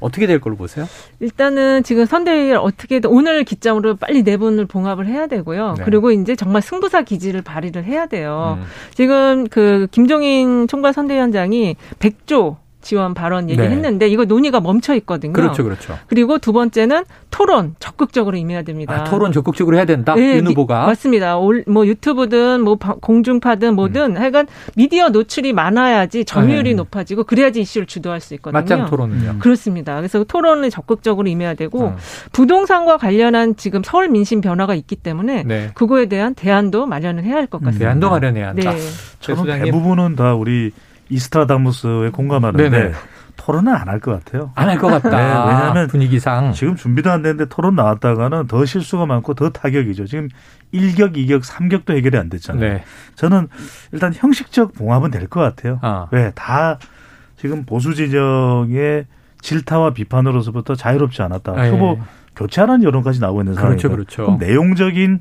어떻게 0.00 0.26
될 0.26 0.40
걸로 0.40 0.56
보세요? 0.56 0.86
일단은 1.20 1.82
지금 1.82 2.04
선대위를 2.06 2.56
어떻게든 2.56 3.10
오늘 3.10 3.44
기점으로 3.44 3.96
빨리 3.96 4.22
네 4.22 4.36
분을 4.36 4.66
봉합을 4.66 5.06
해야 5.06 5.26
되고요. 5.26 5.74
네. 5.78 5.84
그리고 5.84 6.10
이제 6.10 6.34
정말 6.34 6.62
승부사 6.62 7.02
기지를 7.02 7.42
발휘를 7.42 7.84
해야 7.84 8.06
돼요. 8.06 8.58
음. 8.60 8.66
지금 8.94 9.46
그 9.48 9.86
김종인 9.90 10.66
총괄 10.68 10.92
선대위원장이 10.92 11.76
100조 11.98 12.56
지원 12.80 13.12
발언 13.14 13.50
얘기했는데 13.50 14.06
네. 14.06 14.12
이거 14.12 14.24
논의가 14.24 14.60
멈춰 14.60 14.94
있거든요. 14.96 15.32
그렇죠, 15.32 15.62
그렇죠. 15.64 15.98
그리고 16.06 16.38
두 16.38 16.52
번째는 16.52 17.04
토론 17.30 17.74
적극적으로 17.78 18.36
임해야 18.38 18.62
됩니다. 18.62 18.94
아, 18.94 19.04
토론 19.04 19.32
적극적으로 19.32 19.76
해야 19.76 19.84
된다. 19.84 20.14
네, 20.14 20.36
윤 20.38 20.46
후보가 20.46 20.86
맞습니다. 20.86 21.36
뭐 21.66 21.86
유튜브든 21.86 22.62
뭐 22.62 22.76
공중파든 22.76 23.74
뭐든 23.74 24.16
음. 24.16 24.16
하여간 24.16 24.46
미디어 24.76 25.10
노출이 25.10 25.52
많아야지 25.52 26.24
점유율이 26.24 26.70
네. 26.70 26.74
높아지고 26.76 27.24
그래야지 27.24 27.60
이슈를 27.60 27.86
주도할 27.86 28.20
수 28.20 28.34
있거든요. 28.34 28.60
맞짱 28.60 28.86
토론은요. 28.86 29.30
음. 29.32 29.38
그렇습니다. 29.40 29.96
그래서 29.96 30.24
토론을 30.24 30.70
적극적으로 30.70 31.28
임해야 31.28 31.54
되고 31.54 31.88
음. 31.88 31.96
부동산과 32.32 32.96
관련한 32.96 33.56
지금 33.56 33.82
서울 33.84 34.08
민심 34.08 34.40
변화가 34.40 34.74
있기 34.74 34.96
때문에 34.96 35.42
네. 35.44 35.70
그거에 35.74 36.06
대한 36.06 36.34
대안도 36.34 36.86
마련을 36.86 37.24
해야 37.24 37.36
할 37.36 37.46
것 37.50 37.60
같습니다. 37.60 37.84
대안도 37.86 38.10
마련해야 38.10 38.48
한다. 38.48 38.70
네. 38.72 38.78
저는 39.18 39.44
대부분은 39.64 40.14
다 40.14 40.34
우리 40.34 40.70
이스트라다무스에 41.10 42.10
공감하는데 42.10 42.70
네네. 42.70 42.92
토론은 43.36 43.72
안 43.74 43.88
할 43.88 44.00
것 44.00 44.12
같아요. 44.12 44.52
안 44.54 44.68
할 44.68 44.78
것 44.78 44.88
같다. 44.88 45.10
네, 45.10 45.16
왜냐하면 45.16 45.88
분위기상 45.88 46.52
지금 46.52 46.76
준비도 46.76 47.10
안 47.10 47.22
됐는데 47.22 47.46
토론 47.48 47.74
나왔다가는 47.74 48.46
더 48.46 48.64
실수가 48.64 49.06
많고 49.06 49.34
더 49.34 49.50
타격이죠. 49.50 50.06
지금 50.06 50.28
1격, 50.74 51.16
2격, 51.16 51.42
3격도 51.42 51.96
해결이 51.96 52.18
안 52.18 52.28
됐잖아요. 52.28 52.60
네. 52.74 52.84
저는 53.16 53.48
일단 53.92 54.12
형식적 54.14 54.74
봉합은 54.74 55.10
될 55.10 55.26
것 55.28 55.40
같아요. 55.40 55.78
아. 55.82 56.06
왜? 56.10 56.32
다 56.34 56.78
지금 57.36 57.64
보수 57.64 57.94
지정의 57.94 59.06
질타와 59.40 59.94
비판으로서부터 59.94 60.74
자유롭지 60.74 61.22
않았다. 61.22 61.52
아, 61.56 61.66
예. 61.66 61.70
후보 61.70 61.98
교체하는 62.36 62.82
여론까지 62.82 63.20
나오고 63.20 63.40
있는 63.40 63.54
상황이죠. 63.54 63.88
그렇죠, 63.90 64.24
그렇죠. 64.26 64.36
내용적인 64.38 65.20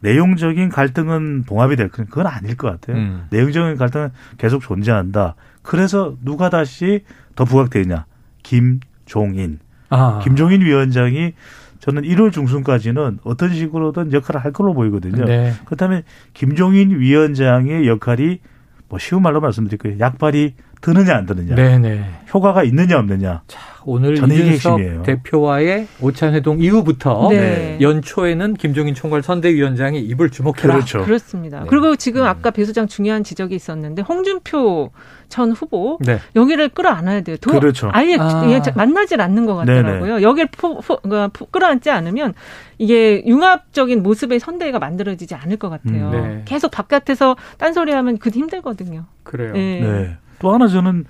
내용적인 0.00 0.68
갈등은 0.68 1.44
봉합이 1.44 1.76
될 1.76 1.88
그건 1.88 2.26
아닐 2.26 2.56
것 2.56 2.70
같아요. 2.70 2.96
음. 2.96 3.26
내용적인 3.30 3.76
갈등은 3.76 4.10
계속 4.36 4.60
존재한다. 4.60 5.34
그래서 5.62 6.16
누가 6.24 6.50
다시 6.50 7.04
더 7.34 7.44
부각되냐? 7.44 8.06
김종인. 8.42 9.58
아. 9.90 10.20
김종인 10.22 10.62
위원장이 10.62 11.32
저는 11.80 12.02
1월 12.02 12.32
중순까지는 12.32 13.20
어떤 13.24 13.54
식으로든 13.54 14.12
역할을 14.12 14.44
할 14.44 14.52
걸로 14.52 14.74
보이거든요. 14.74 15.24
네. 15.24 15.52
그렇다면 15.64 16.02
김종인 16.34 16.98
위원장의 16.98 17.86
역할이 17.86 18.40
뭐 18.88 18.98
쉬운 18.98 19.22
말로 19.22 19.40
말씀드릴게요. 19.40 19.98
약발이 20.00 20.54
드느냐 20.80 21.16
안 21.16 21.26
드느냐. 21.26 21.54
네네. 21.54 22.04
효과가 22.32 22.62
있느냐 22.64 22.98
없느냐. 22.98 23.42
자, 23.46 23.60
오늘 23.84 24.16
이준석 24.16 25.02
대표와의 25.04 25.88
오찬 26.00 26.34
회동 26.34 26.60
이후부터 26.60 27.28
네. 27.30 27.78
연초에는 27.80 28.54
김종인 28.54 28.94
총괄 28.94 29.22
선대위원장이 29.22 29.98
입을 30.00 30.30
주목해라. 30.30 30.74
그렇죠. 30.74 31.04
그렇습니다. 31.04 31.60
네. 31.60 31.66
그리고 31.68 31.96
지금 31.96 32.22
음. 32.22 32.26
아까 32.26 32.50
배 32.50 32.64
소장 32.64 32.86
중요한 32.86 33.24
지적이 33.24 33.54
있었는데 33.56 34.02
홍준표 34.02 34.90
전 35.28 35.52
후보 35.52 35.98
네. 36.00 36.18
여기를 36.36 36.68
끌어안아야 36.70 37.22
돼요. 37.22 37.36
도, 37.38 37.50
그렇죠. 37.50 37.90
아예 37.92 38.16
아. 38.18 38.62
만나질 38.74 39.20
않는 39.20 39.46
것 39.46 39.56
같더라고요. 39.56 40.14
네네. 40.16 40.22
여기를 40.22 40.48
포, 40.52 40.80
포, 40.80 40.96
그러니까 41.00 41.30
끌어안지 41.50 41.90
않으면 41.90 42.34
이게 42.78 43.24
융합적인 43.26 44.02
모습의 44.02 44.38
선대위가 44.38 44.78
만들어지지 44.78 45.34
않을 45.34 45.56
것 45.56 45.68
같아요. 45.70 46.10
음, 46.10 46.12
네. 46.12 46.42
계속 46.44 46.70
바깥에서 46.70 47.36
딴소리하면 47.58 48.18
그 48.18 48.30
힘들거든요. 48.30 49.04
그래요. 49.22 49.52
네. 49.52 50.16
네. 50.38 50.40
또 50.40 50.52
하나 50.54 50.68
저는 50.68 51.04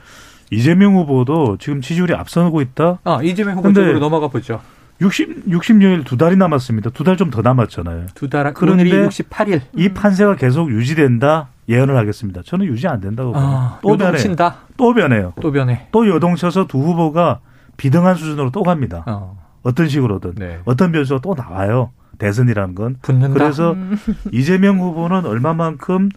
이재명 0.50 0.94
후보도 0.96 1.58
지금 1.58 1.80
지지율이 1.80 2.14
앞서고 2.14 2.60
있다. 2.62 2.98
아 3.04 3.20
이재명 3.22 3.58
후보 3.58 3.72
쪽으로 3.72 3.98
넘어가 3.98 4.28
보죠. 4.28 4.60
60 5.00 5.46
60여일 5.46 6.04
두 6.04 6.16
달이 6.16 6.36
남았습니다. 6.36 6.90
두 6.90 7.04
달 7.04 7.16
좀 7.16 7.30
더 7.30 7.42
남았잖아요. 7.42 8.06
두 8.14 8.28
달. 8.28 8.52
그런데 8.54 8.84
68일. 8.84 9.60
이 9.76 9.90
판세가 9.90 10.36
계속 10.36 10.70
유지된다. 10.70 11.48
예언을 11.68 11.96
하겠습니다. 11.96 12.40
저는 12.44 12.66
유지 12.66 12.88
안 12.88 13.00
된다고 13.00 13.32
봐요. 13.32 13.44
아, 13.44 13.78
또 13.82 13.96
변해. 13.96 14.16
친다. 14.18 14.56
또 14.78 14.94
변해요. 14.94 15.34
또 15.40 15.52
변해. 15.52 15.86
또 15.92 16.08
요동쳐서 16.08 16.66
두 16.66 16.78
후보가 16.78 17.40
비등한 17.76 18.14
수준으로 18.16 18.50
또 18.50 18.62
갑니다. 18.62 19.04
어. 19.06 19.36
떤 19.74 19.86
식으로든 19.86 20.32
네. 20.36 20.60
어떤 20.64 20.90
변수가 20.92 21.20
또 21.20 21.34
나와요. 21.34 21.90
대선이라는 22.18 22.74
건. 22.74 22.96
붙는다. 23.02 23.34
그래서 23.34 23.72
음. 23.72 23.96
이재명 24.32 24.80
후보는 24.80 25.26
얼마만큼 25.26 26.08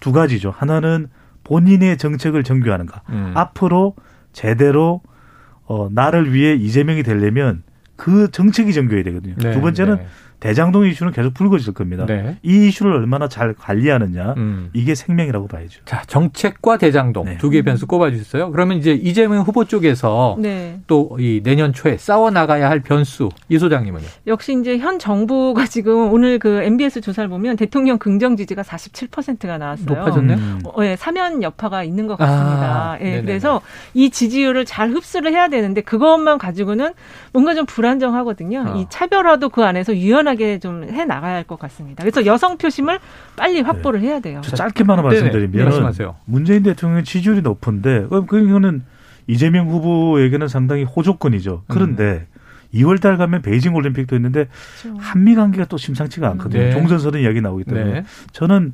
두 0.00 0.10
가지죠. 0.10 0.52
하나는 0.56 1.08
본인의 1.44 1.98
정책을 1.98 2.42
정교하는가. 2.42 3.02
음. 3.10 3.32
앞으로 3.34 3.94
제대로 4.32 5.02
어, 5.66 5.88
나를 5.90 6.32
위해 6.34 6.54
이재명이 6.54 7.02
되려면 7.02 7.62
그 7.96 8.30
정책이 8.30 8.72
정교해야 8.72 9.04
되거든요. 9.04 9.34
네, 9.36 9.52
두 9.52 9.60
번째는 9.60 9.96
네. 9.96 10.06
대장동 10.44 10.84
이슈는 10.84 11.12
계속 11.12 11.32
불거질 11.32 11.72
겁니다. 11.72 12.04
네. 12.04 12.36
이 12.42 12.68
이슈를 12.68 12.92
얼마나 12.92 13.28
잘 13.28 13.54
관리하느냐 13.54 14.34
음. 14.36 14.68
이게 14.74 14.94
생명이라고 14.94 15.48
봐야죠. 15.48 15.80
자 15.86 16.02
정책과 16.06 16.76
대장동 16.76 17.24
네. 17.24 17.38
두개 17.38 17.62
변수 17.62 17.86
꼽아주셨어요. 17.86 18.50
그러면 18.50 18.76
이제 18.76 18.92
이재명 18.92 19.40
후보 19.40 19.64
쪽에서 19.64 20.36
네. 20.38 20.80
또이 20.86 21.42
내년 21.42 21.72
초에 21.72 21.96
싸워 21.96 22.30
나가야 22.30 22.68
할 22.68 22.80
변수 22.80 23.30
이 23.48 23.58
소장님은요? 23.58 24.04
역시 24.26 24.54
이제 24.60 24.76
현 24.76 24.98
정부가 24.98 25.64
지금 25.66 26.12
오늘 26.12 26.38
그 26.38 26.60
MBS 26.62 27.00
조사를 27.00 27.26
보면 27.30 27.56
대통령 27.56 27.96
긍정 27.96 28.36
지지가 28.36 28.60
47%가 28.60 29.56
나왔어요. 29.56 29.86
높아졌네요. 29.86 30.36
음. 30.36 30.60
어, 30.64 30.82
네, 30.82 30.94
사면 30.96 31.42
여파가 31.42 31.84
있는 31.84 32.06
것 32.06 32.16
같습니다. 32.16 32.92
아, 32.92 32.98
네, 32.98 33.22
그래서 33.22 33.62
이 33.94 34.10
지지율을 34.10 34.66
잘 34.66 34.90
흡수를 34.90 35.32
해야 35.32 35.48
되는데 35.48 35.80
그것만 35.80 36.36
가지고는 36.36 36.92
뭔가 37.32 37.54
좀 37.54 37.64
불안정하거든요. 37.64 38.64
아. 38.66 38.74
이 38.76 38.84
차별화도 38.90 39.48
그 39.48 39.64
안에서 39.64 39.96
유연하게 39.96 40.33
유연하게 40.34 40.58
좀 40.58 40.84
해 40.84 41.04
나가야 41.04 41.36
할 41.36 41.44
것 41.44 41.58
같습니다. 41.58 42.02
그래서 42.02 42.24
여성 42.26 42.56
표심을 42.58 42.98
빨리 43.36 43.60
확보를 43.60 44.00
네. 44.00 44.08
해야 44.08 44.20
돼요. 44.20 44.40
짧게만 44.40 45.02
말씀드리면 45.02 45.94
문재인 46.24 46.62
대통령 46.62 47.04
지지율이 47.04 47.42
높은데 47.42 48.06
그거는 48.08 48.82
이재명 49.26 49.68
후보에게는 49.68 50.48
상당히 50.48 50.84
호조건이죠. 50.84 51.64
그런데 51.68 52.26
음. 52.32 52.78
2월 52.78 53.00
달 53.00 53.16
가면 53.16 53.42
베이징 53.42 53.74
올림픽도 53.74 54.16
있는데 54.16 54.48
그렇죠. 54.82 54.98
한미 55.00 55.34
관계가 55.34 55.66
또 55.66 55.76
심상치가 55.76 56.28
않거든요. 56.30 56.62
네. 56.62 56.70
종전선언 56.72 57.20
이야기 57.20 57.40
나오기 57.40 57.64
때문에 57.64 57.92
네. 57.92 58.04
저는 58.32 58.72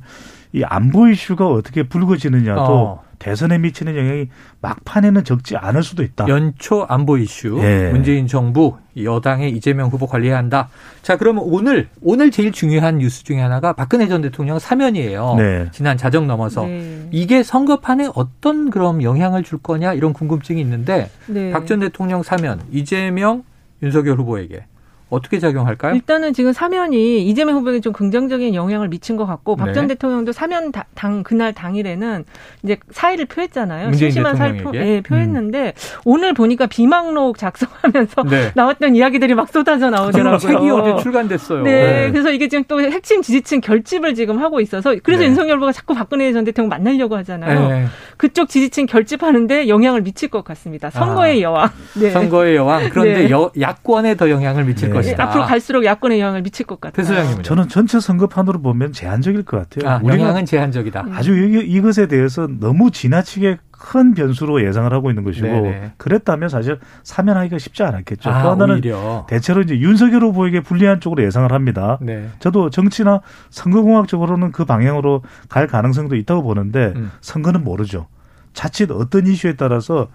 이 0.53 0.63
안보 0.63 1.07
이슈가 1.07 1.47
어떻게 1.47 1.83
불거지느냐도 1.83 2.61
어. 2.61 3.03
대선에 3.21 3.59
미치는 3.59 3.95
영향이 3.95 4.29
막판에는 4.61 5.23
적지 5.23 5.55
않을 5.55 5.83
수도 5.83 6.01
있다. 6.01 6.27
연초 6.27 6.85
안보 6.89 7.19
이슈 7.19 7.59
예. 7.61 7.91
문재인 7.91 8.25
정부 8.25 8.77
여당의 8.97 9.51
이재명 9.51 9.89
후보 9.89 10.07
관리해야 10.07 10.35
한다. 10.35 10.69
자 11.03 11.17
그러면 11.17 11.43
오늘 11.45 11.87
오늘 12.01 12.31
제일 12.31 12.51
중요한 12.51 12.97
뉴스 12.97 13.23
중에 13.23 13.39
하나가 13.39 13.73
박근혜 13.73 14.07
전 14.07 14.23
대통령 14.23 14.57
사면이에요. 14.57 15.35
네. 15.37 15.67
지난 15.71 15.97
자정 15.97 16.25
넘어서 16.25 16.65
네. 16.65 17.07
이게 17.11 17.43
선거판에 17.43 18.09
어떤 18.15 18.71
그럼 18.71 19.03
영향을 19.03 19.43
줄 19.43 19.59
거냐 19.59 19.93
이런 19.93 20.13
궁금증이 20.13 20.59
있는데 20.59 21.11
네. 21.27 21.51
박전 21.51 21.79
대통령 21.79 22.23
사면 22.23 22.59
이재명 22.71 23.43
윤석열 23.83 24.17
후보에게 24.17 24.65
어떻게 25.11 25.39
작용할까요? 25.39 25.93
일단은 25.93 26.33
지금 26.33 26.53
사면이 26.53 27.27
이재명 27.27 27.57
후보에게 27.57 27.81
좀 27.81 27.91
긍정적인 27.91 28.55
영향을 28.55 28.87
미친 28.87 29.17
것 29.17 29.25
같고 29.25 29.57
네. 29.57 29.65
박전 29.65 29.87
대통령도 29.87 30.31
사면 30.31 30.71
당 30.71 31.21
그날 31.23 31.53
당일에는 31.53 32.23
이제 32.63 32.77
사의를 32.91 33.25
표했잖아요. 33.25 33.91
심심한 33.91 34.37
사의를 34.37 34.63
표, 34.63 34.71
네, 34.71 35.01
표했는데 35.01 35.73
음. 35.75 36.01
오늘 36.05 36.33
보니까 36.33 36.65
비망록 36.65 37.37
작성하면서 37.37 38.23
네. 38.23 38.51
나왔던 38.55 38.95
이야기들이 38.95 39.35
막 39.35 39.49
쏟아져 39.49 39.89
나오더라고요. 39.89 40.37
책이 40.37 40.69
어제 40.69 41.03
출간됐어요. 41.03 41.63
네, 41.63 41.71
네, 41.71 42.11
그래서 42.11 42.31
이게 42.31 42.47
지금 42.47 42.63
또 42.69 42.81
핵심 42.81 43.21
지지층 43.21 43.59
결집을 43.59 44.15
지금 44.15 44.39
하고 44.39 44.61
있어서 44.61 44.95
그래서 45.03 45.23
네. 45.23 45.27
윤석열 45.27 45.57
후보가 45.57 45.73
자꾸 45.73 45.93
박근혜 45.93 46.31
전 46.31 46.45
대통령 46.45 46.69
만나려고 46.69 47.17
하잖아요. 47.17 47.89
네. 48.21 48.27
그쪽 48.27 48.49
지지층 48.49 48.85
결집하는데 48.85 49.67
영향을 49.67 50.01
미칠 50.01 50.29
것 50.29 50.43
같습니다. 50.43 50.89
선거의 50.91 51.39
아, 51.39 51.41
여왕. 51.41 51.69
선거의 52.13 52.55
여왕. 52.55 52.89
그런데 52.91 53.29
여, 53.31 53.51
야권에 53.59 54.15
더 54.15 54.29
영향을 54.29 54.63
미칠 54.65 54.89
것. 54.89 54.95
것이다. 54.95 55.23
앞으로 55.23 55.45
갈수록 55.45 55.83
야권의 55.85 56.19
영향을 56.19 56.43
미칠 56.43 56.65
것 56.67 56.79
같아요. 56.79 57.03
대소장님 57.03 57.41
저는 57.41 57.67
전체 57.67 57.99
선거판으로 57.99 58.61
보면 58.61 58.93
제한적일 58.93 59.43
것 59.43 59.57
같아요. 59.57 59.89
아, 59.91 59.99
우리가 60.03 60.19
영향은 60.21 60.45
제한적이다. 60.45 61.01
음. 61.01 61.13
아주 61.13 61.33
이것에 61.35 62.07
대해서 62.07 62.47
너무 62.59 62.91
지나치게 62.91 63.57
큰 63.81 64.13
변수로 64.13 64.63
예상을 64.63 64.93
하고 64.93 65.09
있는 65.09 65.23
것이고 65.23 65.47
네네. 65.47 65.93
그랬다면 65.97 66.49
사실 66.49 66.77
사면하기가 67.01 67.57
쉽지 67.57 67.81
않았겠죠. 67.81 68.29
아, 68.29 68.43
또 68.43 68.51
하나는 68.51 68.75
오히려. 68.75 69.25
대체로 69.27 69.61
이제 69.61 69.79
윤석열 69.79 70.21
후보에게 70.21 70.61
불리한 70.61 70.99
쪽으로 70.99 71.23
예상을 71.23 71.51
합니다. 71.51 71.97
네. 71.99 72.29
저도 72.37 72.69
정치나 72.69 73.21
선거공학적으로는 73.49 74.51
그 74.51 74.65
방향으로 74.65 75.23
갈 75.49 75.65
가능성도 75.65 76.15
있다고 76.15 76.43
보는데 76.43 76.93
음. 76.95 77.11
선거는 77.21 77.63
모르죠. 77.63 78.05
자칫 78.53 78.91
어떤 78.91 79.25
이슈에 79.25 79.53
따라서 79.53 80.09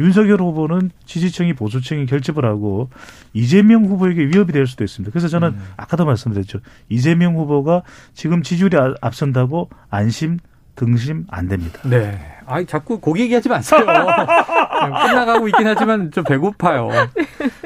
윤석열 0.00 0.40
후보는 0.40 0.90
지지층이 1.04 1.52
보수층이 1.52 2.06
결집을 2.06 2.44
하고 2.44 2.88
이재명 3.34 3.84
후보에게 3.84 4.26
위협이 4.26 4.52
될 4.52 4.66
수도 4.66 4.82
있습니다. 4.82 5.12
그래서 5.12 5.28
저는 5.28 5.48
음. 5.50 5.62
아까도 5.76 6.04
말씀드렸죠. 6.04 6.58
이재명 6.88 7.36
후보가 7.36 7.82
지금 8.14 8.42
지지율이 8.42 8.76
아, 8.76 8.94
앞선다고 9.00 9.68
안심 9.90 10.38
등심 10.86 11.24
안 11.30 11.46
됩니다. 11.48 11.78
네. 11.84 12.18
아, 12.44 12.62
자꾸 12.64 12.98
고기 12.98 13.22
얘기하지 13.22 13.48
마세요. 13.48 13.80
끝나가고 13.86 15.46
있긴 15.48 15.66
하지만 15.66 16.10
좀 16.10 16.24
배고파요. 16.24 16.88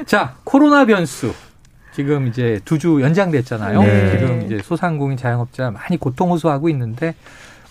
자, 0.05 0.35
코로나 0.43 0.85
변수. 0.85 1.33
지금 1.93 2.27
이제 2.27 2.59
두 2.63 2.77
주 2.77 3.01
연장됐잖아요. 3.01 3.81
네. 3.81 4.11
지금 4.11 4.41
이제 4.43 4.59
소상공인 4.63 5.17
자영업자 5.17 5.71
많이 5.71 5.97
고통 5.97 6.29
호소하고 6.29 6.69
있는데 6.69 7.15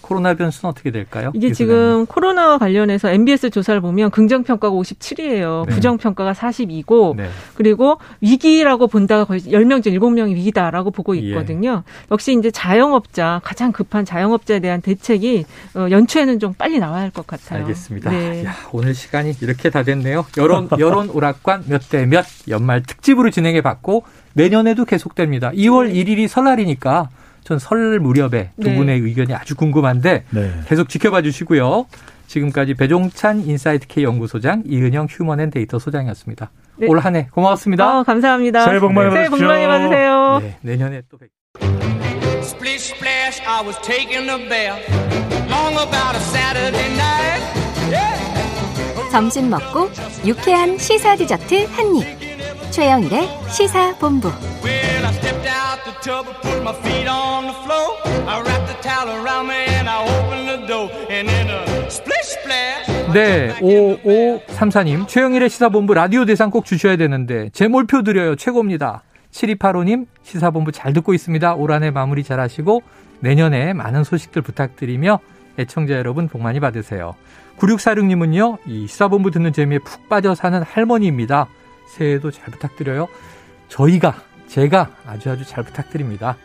코로나 0.06 0.34
변수는 0.34 0.70
어떻게 0.70 0.92
될까요? 0.92 1.32
이게 1.34 1.52
지금 1.52 2.06
코로나와 2.06 2.58
관련해서 2.58 3.10
MBS 3.10 3.50
조사를 3.50 3.80
보면 3.80 4.10
긍정 4.12 4.44
평가가 4.44 4.72
57이에요. 4.74 5.66
네. 5.66 5.74
부정 5.74 5.98
평가가 5.98 6.32
42고 6.32 7.16
네. 7.16 7.28
그리고 7.54 7.98
위기라고 8.20 8.86
본다가 8.86 9.24
거의 9.24 9.40
10명 9.40 9.82
중 9.82 9.92
7명이 9.94 10.34
위기다라고 10.36 10.92
보고 10.92 11.16
예. 11.16 11.20
있거든요. 11.22 11.82
예. 11.86 11.92
역시 12.12 12.36
이제 12.38 12.50
자영업자 12.52 13.40
가장 13.42 13.72
급한 13.72 14.04
자영업자에 14.04 14.60
대한 14.60 14.80
대책이 14.80 15.44
어, 15.74 15.86
연초에는 15.90 16.38
좀 16.38 16.52
빨리 16.54 16.78
나와야 16.78 17.02
할 17.02 17.10
것 17.10 17.26
같아요. 17.26 17.60
알겠습니다. 17.62 18.10
네. 18.10 18.44
야, 18.44 18.54
오늘 18.72 18.94
시간이 18.94 19.32
이렇게 19.40 19.70
다 19.70 19.82
됐네요. 19.82 20.26
여론 20.36 20.68
여론 20.78 21.08
오락관 21.10 21.64
몇 21.66 21.88
대 21.88 22.06
몇 22.06 22.24
연말 22.48 22.82
특집으로 22.82 23.30
진행해 23.30 23.60
봤고 23.62 24.04
내년에도 24.34 24.84
계속됩니다. 24.84 25.50
2월 25.52 25.92
1일이 25.94 26.28
설날이니까 26.28 27.08
전 27.46 27.58
설 27.60 28.00
무렵에 28.00 28.50
두 28.60 28.68
네. 28.68 28.74
분의 28.76 28.98
의견이 29.00 29.32
아주 29.32 29.54
궁금한데 29.54 30.24
네. 30.30 30.52
계속 30.68 30.88
지켜봐 30.88 31.22
주시고요. 31.22 31.86
지금까지 32.26 32.74
배종찬 32.74 33.42
인사이트 33.46 33.86
K 33.86 34.02
연구소장, 34.02 34.64
이은영 34.66 35.06
휴먼앤데이터 35.08 35.78
소장이었습니다. 35.78 36.50
네. 36.78 36.88
올 36.88 36.98
한 36.98 37.14
해 37.14 37.28
고맙습니다. 37.30 38.00
어, 38.00 38.02
감사합니다. 38.02 38.64
새해 38.64 38.80
복 38.80 38.92
많이 38.92 39.10
받으세요. 39.10 39.28
새해 39.28 39.38
복 39.38 39.46
많이 39.46 39.66
받으세요. 39.68 40.38
네, 40.42 40.56
내년에 40.62 41.02
또 41.08 41.18
뵙. 41.18 41.30
점심 49.12 49.48
먹고 49.48 49.88
유쾌한 50.26 50.76
시사 50.78 51.16
디저트 51.16 51.64
한 51.70 51.96
입. 51.96 52.04
최영일의 52.72 53.28
시사 53.50 53.96
본부. 53.98 54.30
Tub 56.02 56.26
and 56.26 56.36
put 56.42 56.62
my 56.62 56.72
feet 56.82 57.08
on 57.08 57.46
the 57.46 57.54
floor. 57.64 57.96
I 58.26 58.40
wrap 58.42 58.66
the 58.66 58.74
towel 58.82 59.08
around 59.22 59.48
me 59.48 59.66
and 59.68 59.88
I 59.88 60.02
open 60.02 60.46
the 60.46 60.66
door. 60.66 60.90
And 61.10 61.28
then 61.28 61.48
a 61.48 61.90
splish 61.90 62.38
splash. 62.38 62.86
네, 63.12 63.54
5534님. 63.60 65.06
최영일의 65.06 65.48
시사본부 65.48 65.94
라디오 65.94 66.24
대상 66.24 66.50
꼭 66.50 66.64
주셔야 66.64 66.96
되는데, 66.96 67.50
제 67.52 67.68
몰표 67.68 68.02
드려요. 68.02 68.36
최고입니다. 68.36 69.02
7285님, 69.30 70.06
시사본부 70.22 70.72
잘 70.72 70.92
듣고 70.92 71.14
있습니다. 71.14 71.54
올 71.54 71.70
한 71.70 71.82
해 71.82 71.90
마무리 71.90 72.24
잘 72.24 72.40
하시고, 72.40 72.82
내년에 73.20 73.72
많은 73.74 74.04
소식들 74.04 74.42
부탁드리며, 74.42 75.20
애청자 75.58 75.94
여러분 75.94 76.28
복 76.28 76.42
많이 76.42 76.60
받으세요. 76.60 77.14
9646님은요, 77.58 78.58
이 78.66 78.86
시사본부 78.86 79.30
듣는 79.30 79.52
재미에 79.52 79.78
푹 79.78 80.08
빠져 80.08 80.34
사는 80.34 80.62
할머니입니다. 80.62 81.48
새해도 81.94 82.30
잘 82.30 82.46
부탁드려요. 82.46 83.08
저희가, 83.68 84.16
제가 84.56 84.88
아주 85.06 85.30
아주 85.30 85.44
잘 85.44 85.62
부탁드립니다. 85.64 86.38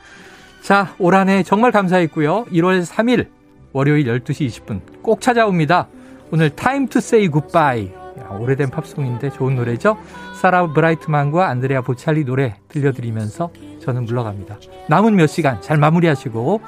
자, 0.62 0.94
올 1.00 1.16
한 1.16 1.30
해 1.30 1.44
정말 1.44 1.72
감사했고요. 1.72 2.46
1월 2.52 2.84
3일 2.86 3.28
월요일 3.72 4.06
12시 4.06 4.48
20분 4.48 4.82
꼭 5.02 5.22
찾아옵니다. 5.22 5.88
오늘 6.30 6.50
to 6.50 6.98
Say 6.98 7.30
Goodbye. 7.32 7.94
야, 8.20 8.28
오래된 8.38 8.70
팝송인데 8.70 9.30
좋은 9.30 9.56
노래죠? 9.56 9.98
사라 10.36 10.68
브라이트만과 10.68 11.48
안드레아 11.48 11.82
보찰리 11.82 12.26
노래 12.26 12.58
들려드리면서 12.68 13.50
저는 13.82 14.04
물러갑니다. 14.04 14.58
남은 14.90 15.16
몇 15.16 15.28
시간 15.28 15.62
잘 15.62 15.78
마무리하시고 15.78 16.62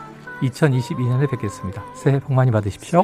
2022년에 0.44 1.30
뵙겠습니다. 1.30 1.84
새해 1.96 2.20
복 2.22 2.34
많이 2.34 2.52
받으십시오. 2.52 3.04